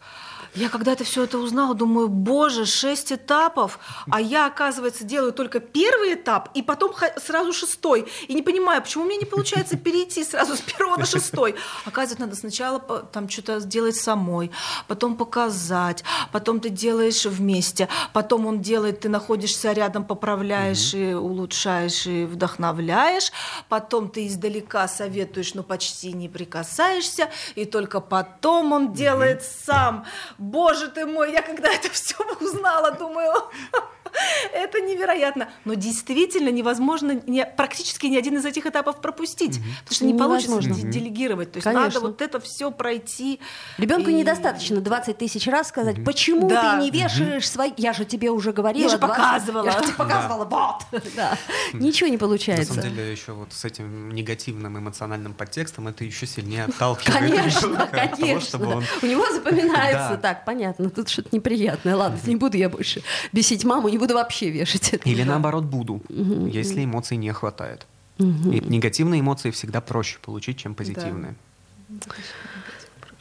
Я 0.54 0.68
когда 0.68 0.92
это 0.92 1.02
все 1.02 1.24
это 1.24 1.38
узнала, 1.38 1.74
думаю, 1.74 2.08
боже, 2.08 2.64
шесть 2.64 3.10
этапов, 3.10 3.80
а 4.08 4.20
я, 4.20 4.46
оказывается, 4.46 5.02
делаю 5.02 5.32
только 5.32 5.58
первый 5.58 6.14
этап 6.14 6.48
и 6.54 6.62
потом 6.62 6.94
сразу 7.16 7.52
шестой. 7.52 8.06
И 8.28 8.34
не 8.34 8.42
понимаю, 8.42 8.80
почему 8.80 9.04
мне 9.04 9.16
не 9.16 9.24
получается 9.24 9.76
перейти 9.76 10.22
сразу 10.22 10.56
с 10.56 10.60
первого 10.60 10.96
на 10.96 11.06
шестой. 11.06 11.56
Оказывается, 11.84 12.20
надо 12.24 12.36
сначала 12.36 12.78
там 12.78 13.28
что-то 13.28 13.58
сделать 13.58 13.96
самой, 13.96 14.52
потом 14.86 15.16
показать, 15.16 16.04
потом 16.30 16.60
ты 16.60 16.68
делаешь 16.68 17.26
вместе, 17.26 17.88
потом 18.12 18.46
он 18.46 18.60
делает, 18.60 19.00
ты 19.00 19.08
находишься 19.08 19.72
рядом, 19.72 20.04
поправляешь 20.04 20.94
и 20.94 21.14
улучшаешь 21.14 22.06
и 22.06 22.24
вдохновляешь, 22.26 23.32
потом 23.68 24.08
ты 24.08 24.28
издалека 24.28 24.86
советуешь, 24.86 25.54
но 25.54 25.64
почти 25.64 26.12
не 26.12 26.28
прикасаешься, 26.28 27.30
и 27.56 27.64
только 27.64 28.00
потом 28.00 28.72
он 28.72 28.92
делает 28.92 29.42
сам. 29.42 30.04
Боже 30.44 30.88
ты 30.88 31.06
мой, 31.06 31.32
я 31.32 31.40
когда 31.40 31.72
это 31.72 31.88
все 31.88 32.14
узнала, 32.38 32.90
думаю, 32.90 33.32
это 34.52 34.80
невероятно. 34.80 35.48
Но 35.64 35.74
действительно 35.74 36.48
невозможно 36.48 37.20
не, 37.26 37.44
практически 37.44 38.06
ни 38.06 38.16
один 38.16 38.36
из 38.36 38.44
этих 38.44 38.66
этапов 38.66 39.00
пропустить, 39.00 39.58
потому 39.84 39.94
что 39.94 40.04
не 40.04 40.14
получится 40.14 40.50
Невозможно. 40.52 40.90
де- 40.90 40.98
делегировать. 40.98 41.52
То 41.52 41.56
есть 41.58 41.64
Конечно. 41.64 41.86
надо 41.86 42.00
вот 42.00 42.22
это 42.22 42.40
все 42.40 42.70
пройти. 42.70 43.40
Ребенку 43.78 44.10
И- 44.10 44.14
недостаточно 44.14 44.80
20 44.80 45.18
тысяч 45.18 45.46
раз 45.46 45.68
сказать, 45.68 46.04
почему 46.04 46.48
Да. 46.48 46.76
ты 46.76 46.82
не 46.82 46.90
вешаешь 46.90 47.48
свои... 47.48 47.72
Я 47.76 47.92
же 47.92 48.04
тебе 48.04 48.30
уже 48.30 48.52
говорила. 48.52 48.84
Я 48.84 48.88
же 48.90 48.98
20 48.98 49.16
показывала. 49.16 49.64
Я 49.66 49.72
же 49.72 49.78
тебе 49.84 49.92
показывала, 49.94 50.44
вот. 50.44 51.02
Да. 51.16 51.36
Ничего 51.72 52.06
не 52.08 52.14
На 52.14 52.18
получается. 52.18 52.74
самом 52.74 52.82
деле, 52.94 53.10
еще 53.12 53.32
вот 53.32 53.52
с 53.52 53.64
этим 53.64 54.10
негативным 54.12 54.78
эмоциональным 54.78 55.34
подтекстом 55.34 55.88
это 55.88 56.04
еще 56.04 56.26
сильнее 56.26 56.64
отталкивает 56.64 57.30
Конечно, 57.30 57.82
от 57.82 57.90
того, 57.90 58.40
чтобы 58.40 58.64
конечно. 58.64 58.76
он 58.76 58.84
У 59.02 59.06
него 59.06 59.24
запоминается. 59.32 60.10
Да. 60.10 60.16
Так, 60.16 60.44
понятно, 60.44 60.90
тут 60.90 61.08
что-то 61.08 61.28
неприятное. 61.32 61.96
Ладно, 61.96 62.18
не 62.26 62.36
буду 62.36 62.56
я 62.56 62.68
больше 62.68 63.02
бесить 63.32 63.64
маму, 63.64 63.88
не 63.88 63.98
буду 64.04 64.14
вообще 64.14 64.50
вешать 64.50 64.92
это. 64.92 65.08
Или 65.08 65.24
наоборот 65.24 65.64
буду, 65.64 66.02
если 66.08 66.84
эмоций 66.84 67.16
не 67.16 67.32
хватает. 67.32 67.86
И 68.18 68.62
негативные 68.68 69.20
эмоции 69.20 69.50
всегда 69.50 69.80
проще 69.80 70.18
получить, 70.22 70.58
чем 70.58 70.74
позитивные. 70.74 71.34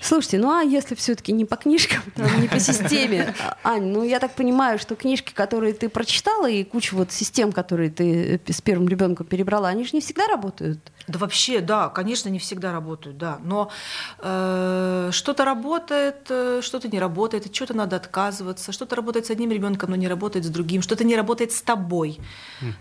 Слушайте, 0.03 0.37
ну 0.37 0.51
а 0.51 0.61
если 0.61 0.95
все-таки 0.95 1.31
не 1.31 1.45
по 1.45 1.55
книжкам, 1.55 2.01
там, 2.15 2.41
не 2.41 2.49
по 2.49 2.59
системе, 2.59 3.33
а, 3.63 3.75
Ань, 3.75 3.85
ну 3.85 4.03
я 4.03 4.19
так 4.19 4.35
понимаю, 4.35 4.77
что 4.77 4.95
книжки, 4.95 5.31
которые 5.33 5.73
ты 5.73 5.87
прочитала, 5.87 6.49
и 6.49 6.65
куча 6.65 6.93
вот 6.93 7.13
систем, 7.13 7.53
которые 7.53 7.89
ты 7.89 8.41
э, 8.45 8.51
с 8.51 8.61
первым 8.61 8.89
ребенком 8.89 9.25
перебрала, 9.25 9.69
они 9.69 9.85
же 9.85 9.91
не 9.93 10.01
всегда 10.01 10.27
работают. 10.27 10.79
Да 11.07 11.19
вообще, 11.19 11.59
да, 11.59 11.89
конечно, 11.89 12.29
не 12.29 12.39
всегда 12.39 12.71
работают, 12.71 13.17
да. 13.17 13.39
Но 13.43 13.71
э, 14.19 15.09
что-то 15.11 15.45
работает, 15.45 16.27
э, 16.29 16.59
что-то 16.61 16.87
не 16.87 16.99
работает, 16.99 17.45
от 17.45 17.51
чего-то 17.51 17.73
надо 17.73 17.95
отказываться, 17.95 18.71
что-то 18.71 18.95
работает 18.95 19.25
с 19.25 19.29
одним 19.29 19.51
ребенком, 19.51 19.89
но 19.89 19.95
не 19.95 20.07
работает 20.07 20.45
с 20.45 20.49
другим, 20.49 20.81
что-то 20.81 21.03
не 21.03 21.15
работает 21.15 21.51
с 21.51 21.61
тобой. 21.61 22.19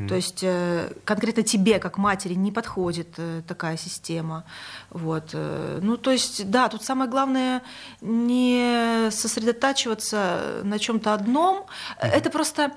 То 0.09 0.15
есть 0.15 0.43
э, 0.43 0.93
конкретно 1.05 1.43
тебе, 1.43 1.79
как 1.79 1.99
матери, 1.99 2.35
не 2.35 2.53
подходит 2.53 3.09
э, 3.17 3.43
такая 3.47 3.77
система. 3.77 4.45
Вот. 4.91 5.31
э, 5.33 5.79
ну, 5.83 5.97
то 5.97 6.11
есть, 6.11 6.51
да, 6.51 6.69
тут 6.69 6.85
самое 6.85 7.11
главное 7.13 7.63
не 8.01 9.11
сосредотачиваться 9.11 10.61
на 10.65 10.79
чем-то 10.79 11.13
одном. 11.15 11.67
Это 11.99 12.31
просто 12.31 12.73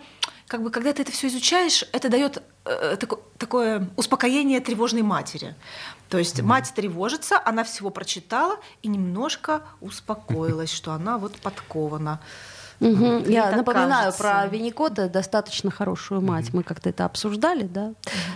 как 0.48 0.62
бы, 0.62 0.70
когда 0.70 0.94
ты 0.94 1.02
это 1.02 1.12
все 1.12 1.28
изучаешь, 1.28 1.84
это 1.92 2.10
дает 2.10 2.44
э, 2.66 2.98
тако- 3.00 3.22
такое 3.38 3.90
успокоение 3.96 4.60
тревожной 4.60 5.02
матери. 5.02 5.56
То 6.10 6.20
есть 6.20 6.42
мать 6.42 6.72
тревожится, 6.76 7.42
она 7.44 7.64
всего 7.64 7.90
прочитала 7.90 8.58
и 8.84 8.88
немножко 8.88 9.62
успокоилась, 9.82 10.72
что 10.72 10.92
она 10.92 11.18
вот 11.18 11.36
подкована. 11.38 12.20
Мне 12.80 13.34
Я 13.34 13.52
напоминаю 13.56 14.12
кажется. 14.12 14.22
про 14.22 14.48
Винникота 14.48 15.10
достаточно 15.10 15.72
хорошую 15.72 16.22
мать. 16.22 16.54
Мы 16.54 16.64
как-то 16.64 16.90
это 16.90 17.06
обсуждали, 17.06 17.64
да. 17.64 17.94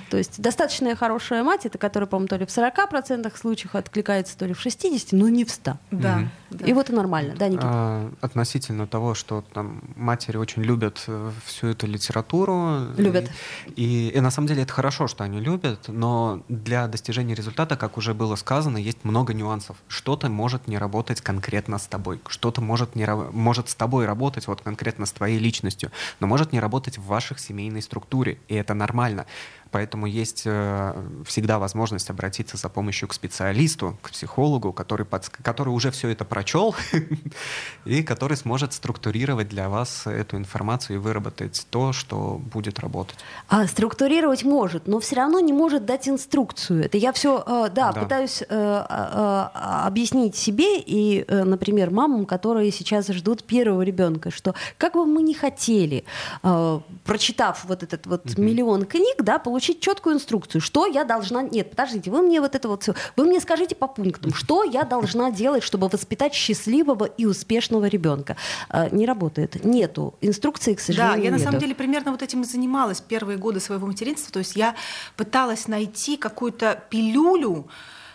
То 0.10 0.18
есть 0.18 0.42
достаточная 0.42 0.96
хорошая 0.96 1.44
мать, 1.44 1.66
это 1.66 1.78
которая, 1.78 2.08
по-моему, 2.08 2.28
то 2.28 2.38
ли 2.38 2.46
в 2.46 2.50
40% 2.50 3.38
случаев 3.38 3.76
откликается, 3.76 4.38
то 4.38 4.46
ли 4.46 4.54
в 4.54 4.66
60%, 4.66 5.10
но 5.12 5.30
не 5.30 5.46
в 5.46 5.50
100%. 5.50 5.76
Да. 5.92 6.30
да. 6.50 6.66
И 6.66 6.74
вот 6.74 6.90
и 6.90 6.94
нормально, 6.94 7.36
да, 7.38 7.48
Никита? 7.48 7.68
А, 7.68 8.12
относительно 8.22 8.88
того, 8.88 9.14
что 9.14 9.44
там 9.54 9.82
матери 9.96 10.38
очень 10.38 10.64
любят 10.64 11.04
э, 11.08 11.32
всю 11.46 11.68
эту 11.68 11.88
литературу. 11.88 12.88
Любят. 12.98 13.30
И, 13.76 14.10
и 14.10 14.20
на 14.20 14.32
самом 14.32 14.48
деле 14.48 14.64
это 14.64 14.74
хорошо, 14.74 15.08
что 15.08 15.24
они 15.24 15.40
любят, 15.40 15.88
но 15.88 16.42
для 16.50 16.88
достижения 16.88 17.36
результата, 17.36 17.76
как 17.76 17.98
уже 17.98 18.14
было 18.14 18.36
сказано, 18.36 18.78
есть 18.78 19.04
много 19.04 19.34
нюансов. 19.34 19.78
Что-то 19.88 20.30
может 20.30 20.68
не 20.68 20.78
работать 20.78 21.22
конкретно 21.22 21.78
с 21.78 21.88
тобой, 21.88 22.22
что-то 22.28 22.62
может, 22.62 22.96
не, 22.96 23.06
может 23.32 23.70
с 23.70 23.76
тобой 23.76 24.06
работать 24.06 24.29
вот 24.48 24.62
конкретно 24.62 25.06
с 25.06 25.12
твоей 25.12 25.40
личностью, 25.40 25.92
но 26.20 26.28
может 26.28 26.54
не 26.54 26.60
работать 26.60 26.98
в 26.98 27.06
ваших 27.06 27.40
семейной 27.40 27.82
структуре, 27.82 28.40
и 28.48 28.56
это 28.56 28.74
нормально. 28.74 29.26
Поэтому 29.72 30.08
есть 30.08 30.44
э, 30.46 30.94
всегда 31.26 31.60
возможность 31.60 32.10
обратиться 32.10 32.58
за 32.58 32.70
помощью 32.70 33.08
к 33.08 33.14
специалисту, 33.14 33.98
к 34.02 34.10
психологу, 34.10 34.74
который, 34.74 35.06
подск- 35.06 35.42
который 35.44 35.70
уже 35.70 35.92
все 35.92 36.10
это 36.10 36.26
прочел 36.26 36.76
и 37.86 38.04
который 38.04 38.38
сможет 38.38 38.74
структурировать 38.74 39.48
для 39.50 39.70
вас 39.70 40.08
эту 40.08 40.38
информацию 40.38 40.98
и 40.98 41.00
выработать 41.00 41.68
то, 41.70 41.94
что 41.94 42.40
будет 42.54 42.80
работать. 42.80 43.18
А 43.48 43.68
структурировать 43.68 44.44
может, 44.44 44.88
но 44.88 45.00
все 45.00 45.16
равно 45.18 45.40
не 45.40 45.54
может 45.54 45.86
дать 45.86 46.08
инструкцию. 46.10 46.86
Это 46.86 46.98
я 46.98 47.14
все, 47.14 47.44
да, 47.48 47.70
Да. 47.70 47.94
пытаюсь 47.94 48.42
э, 48.42 48.46
э, 48.50 48.86
э, 48.90 49.46
объяснить 49.86 50.36
себе 50.36 50.80
и, 50.80 51.26
э, 51.28 51.44
например, 51.44 51.92
мамам, 51.92 52.26
которые 52.26 52.72
сейчас 52.72 53.08
ждут 53.08 53.44
первого 53.44 53.82
ребенка, 53.84 54.32
что 54.32 54.56
как 54.78 54.94
бы 54.94 55.06
мы 55.06 55.22
ни 55.22 55.34
хотели, 55.34 56.04
э, 56.44 56.80
прочитав 57.06 57.66
вот 57.66 57.84
этот 57.84 58.08
вот 58.08 58.38
миллион 58.38 58.86
книг, 58.86 59.18
да, 59.20 59.38
получить 59.40 59.59
четкую 59.60 60.16
инструкцию, 60.16 60.62
что 60.62 60.86
я 60.86 61.04
должна. 61.04 61.42
Нет, 61.44 61.72
подождите, 61.72 62.12
вы 62.12 62.22
мне 62.22 62.42
вот 62.42 62.56
это 62.56 62.68
вот 62.68 62.84
все, 62.84 62.94
вы 63.16 63.26
мне 63.26 63.40
скажите 63.40 63.76
по 63.76 63.88
пунктам, 63.88 64.34
что 64.34 64.64
я 64.64 64.84
должна 64.84 65.32
делать, 65.32 65.64
чтобы 65.64 65.88
воспитать 65.90 66.34
счастливого 66.34 67.06
и 67.06 67.26
успешного 67.26 67.86
ребенка. 67.86 68.36
Э, 68.70 68.90
Не 68.92 69.06
работает, 69.06 69.64
нету 69.64 70.14
инструкции, 70.22 70.74
к 70.74 70.78
Да, 70.80 70.84
сожалению. 70.84 71.24
я 71.26 71.32
на 71.32 71.36
нету. 71.36 71.46
самом 71.46 71.60
деле 71.60 71.76
примерно 71.76 72.12
вот 72.12 72.22
этим 72.22 72.42
и 72.42 72.46
занималась 72.46 73.02
первые 73.02 73.38
годы 73.38 73.60
своего 73.60 73.88
материнства. 73.88 74.32
То 74.32 74.40
есть 74.40 74.56
я 74.56 74.76
пыталась 75.16 75.68
найти 75.68 76.18
какую-то 76.18 76.82
пилюлю, 76.90 77.68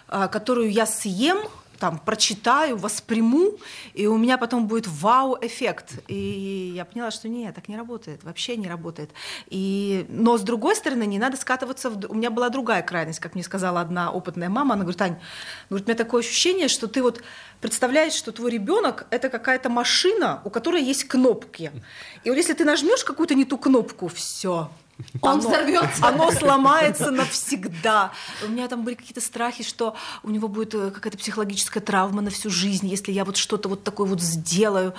а, 0.09 0.29
которую 0.29 0.71
я 0.71 0.87
съем, 0.87 1.39
там, 1.85 1.99
прочитаю, 1.99 2.79
восприму, 2.79 3.59
и 3.93 4.07
у 4.07 4.17
меня 4.17 4.39
потом 4.39 4.67
будет 4.67 4.87
вау-эффект. 4.87 6.01
И 6.09 6.73
я 6.75 6.87
поняла, 6.87 7.11
что 7.11 7.29
нет, 7.29 7.55
так 7.55 7.69
не 7.69 7.77
работает, 7.77 8.25
вообще 8.25 8.57
не 8.57 8.69
работает. 8.69 9.11
И... 9.51 10.07
Но, 10.09 10.39
с 10.39 10.41
другой 10.41 10.77
стороны, 10.77 11.05
не 11.05 11.19
надо 11.19 11.37
скатываться... 11.37 11.91
В... 11.91 12.11
У 12.11 12.15
меня 12.15 12.31
была 12.31 12.49
другая 12.49 12.81
крайность, 12.83 13.21
как 13.21 13.35
мне 13.35 13.45
сказала 13.45 13.83
одна 13.83 14.11
опытная 14.11 14.49
мама. 14.49 14.73
Она 14.73 14.85
говорит, 14.85 15.03
Ань, 15.03 15.19
говорит, 15.69 15.87
у 15.87 15.91
меня 15.91 15.99
такое 15.99 16.23
ощущение, 16.23 16.69
что 16.69 16.89
ты 16.89 17.03
вот 17.03 17.23
представляешь, 17.61 18.15
что 18.15 18.33
твой 18.33 18.51
ребенок 18.51 19.07
это 19.11 19.29
какая-то 19.29 19.69
машина, 19.69 20.41
у 20.45 20.49
которой 20.49 20.83
есть 20.83 21.05
кнопки. 21.05 21.71
И 22.25 22.31
вот 22.31 22.37
если 22.37 22.55
ты 22.55 22.65
нажмешь 22.65 23.05
какую-то 23.05 23.35
не 23.35 23.45
ту 23.45 23.59
кнопку, 23.59 24.09
все. 24.09 24.71
Он 25.21 25.41
взорвется. 25.41 26.07
Оно 26.07 26.31
сломается 26.31 27.11
навсегда. 27.11 28.13
У 28.45 28.49
меня 28.49 28.69
там 28.69 28.85
были 28.85 28.95
какие-то 28.95 29.21
страхи, 29.21 29.65
что 29.65 29.97
у 30.23 30.31
него 30.31 30.47
будет 30.49 30.75
э, 30.75 30.91
какая-то 30.91 31.19
психологическая 31.19 31.83
травма 31.83 32.23
на 32.23 32.31
всю 32.31 32.49
жизнь, 32.51 32.87
если 32.87 33.11
я 33.11 33.25
вот 33.25 33.37
что-то 33.37 33.69
вот 33.69 33.83
такое 33.83 34.07
вот 34.07 34.21
сделаю. 34.21 34.95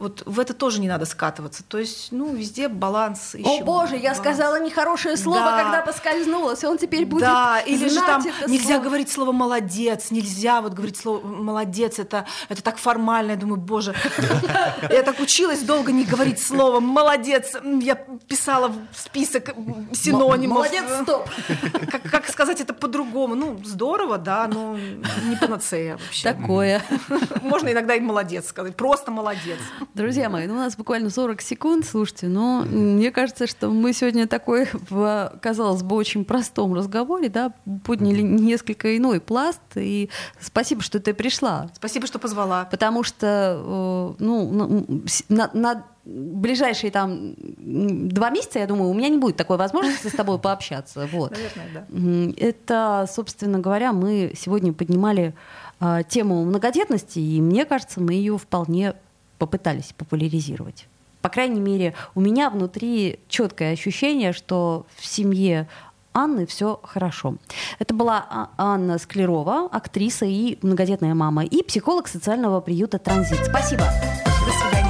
Вот 0.00 0.22
в 0.26 0.38
это 0.38 0.54
тоже 0.54 0.80
не 0.80 0.88
надо 0.88 1.06
скатываться. 1.06 1.62
То 1.64 1.78
есть, 1.78 2.08
ну, 2.12 2.34
везде 2.34 2.68
баланс. 2.68 3.34
О 3.34 3.38
ищем 3.38 3.64
боже, 3.64 3.94
я 3.96 4.10
баланс. 4.10 4.18
сказала 4.18 4.60
нехорошее 4.60 5.16
слово, 5.16 5.40
Да. 5.44 5.62
когда 5.62 5.82
поскользнулась. 5.82 6.62
Он 6.64 6.78
теперь 6.78 7.04
будет 7.04 7.22
Да, 7.22 7.60
или 7.60 7.88
же 7.88 8.00
там 8.00 8.24
нельзя 8.46 8.66
слово. 8.74 8.82
говорить 8.84 9.10
слово 9.10 9.32
молодец, 9.32 10.10
нельзя 10.10 10.60
вот 10.62 10.72
говорить 10.74 10.96
слово 10.96 11.24
молодец, 11.26 11.98
это, 11.98 12.26
это 12.48 12.62
так 12.62 12.78
формально. 12.78 13.32
Я 13.32 13.36
думаю, 13.36 13.60
боже, 13.60 13.94
я 14.90 15.02
так 15.02 15.18
училась 15.20 15.60
долго 15.60 15.92
не 15.92 16.04
говорить 16.04 16.40
слово 16.40 16.80
молодец. 16.80 17.56
Я 17.64 17.94
писала 17.96 18.68
в 18.68 18.98
списке 18.98 19.27
список 19.28 19.54
синонимов. 19.92 20.58
Молодец, 20.58 20.84
стоп! 21.02 21.28
Как, 21.90 22.02
как 22.02 22.28
сказать 22.28 22.60
это 22.60 22.74
по-другому? 22.74 23.34
Ну, 23.34 23.60
здорово, 23.64 24.18
да, 24.18 24.46
но 24.48 24.76
не 24.76 25.36
панацея 25.36 25.96
вообще. 25.96 26.32
Такое. 26.32 26.82
Можно 27.42 27.72
иногда 27.72 27.94
и 27.94 28.00
молодец 28.00 28.46
сказать, 28.46 28.76
просто 28.76 29.10
молодец. 29.10 29.58
Друзья 29.94 30.28
мои, 30.28 30.46
ну 30.46 30.54
у 30.54 30.56
нас 30.56 30.76
буквально 30.76 31.10
40 31.10 31.40
секунд, 31.40 31.86
слушайте, 31.86 32.26
но 32.28 32.62
мне 32.62 33.10
кажется, 33.10 33.46
что 33.46 33.70
мы 33.70 33.92
сегодня 33.92 34.26
такой, 34.26 34.68
в, 34.72 35.38
казалось 35.40 35.82
бы, 35.82 35.96
очень 35.96 36.24
простом 36.24 36.74
разговоре, 36.74 37.28
да, 37.28 37.52
подняли 37.84 38.22
несколько 38.22 38.96
иной 38.96 39.20
пласт, 39.20 39.60
и 39.76 40.10
спасибо, 40.40 40.82
что 40.82 41.00
ты 41.00 41.14
пришла. 41.14 41.70
Спасибо, 41.74 42.06
что 42.06 42.18
позвала. 42.18 42.64
Потому 42.70 43.02
что, 43.02 44.16
э, 44.18 44.22
ну, 44.22 45.06
на, 45.28 45.50
на 45.52 45.84
ближайшие 46.08 46.90
там 46.90 47.34
два 47.36 48.30
месяца, 48.30 48.58
я 48.58 48.66
думаю, 48.66 48.90
у 48.90 48.94
меня 48.94 49.08
не 49.08 49.18
будет 49.18 49.36
такой 49.36 49.56
возможности 49.56 50.08
с 50.08 50.12
тобой 50.12 50.38
пообщаться. 50.38 51.08
Вот. 51.18 51.32
Наверное, 51.32 51.68
да. 51.74 52.32
Это, 52.36 53.06
собственно 53.10 53.58
говоря, 53.58 53.92
мы 53.92 54.32
сегодня 54.36 54.72
поднимали 54.72 55.34
э, 55.80 56.02
тему 56.08 56.44
многодетности, 56.44 57.18
и 57.18 57.40
мне 57.40 57.64
кажется, 57.64 58.00
мы 58.00 58.14
ее 58.14 58.36
вполне 58.38 58.94
попытались 59.38 59.94
популяризировать. 59.96 60.86
По 61.22 61.28
крайней 61.28 61.60
мере, 61.60 61.94
у 62.14 62.20
меня 62.20 62.50
внутри 62.50 63.20
четкое 63.28 63.72
ощущение, 63.72 64.32
что 64.32 64.86
в 64.96 65.06
семье 65.06 65.66
Анны 66.12 66.46
все 66.46 66.80
хорошо. 66.82 67.36
Это 67.78 67.94
была 67.94 68.24
а, 68.28 68.50
Анна 68.56 68.98
Склерова, 68.98 69.68
актриса 69.70 70.26
и 70.26 70.58
многодетная 70.62 71.14
мама, 71.14 71.44
и 71.44 71.62
психолог 71.62 72.08
социального 72.08 72.60
приюта 72.60 72.98
«Транзит». 72.98 73.44
Спасибо. 73.46 73.84
До 73.84 74.52
свидания. 74.52 74.87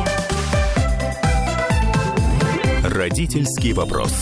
Родительский 2.89 3.75
вопрос. 3.75 4.13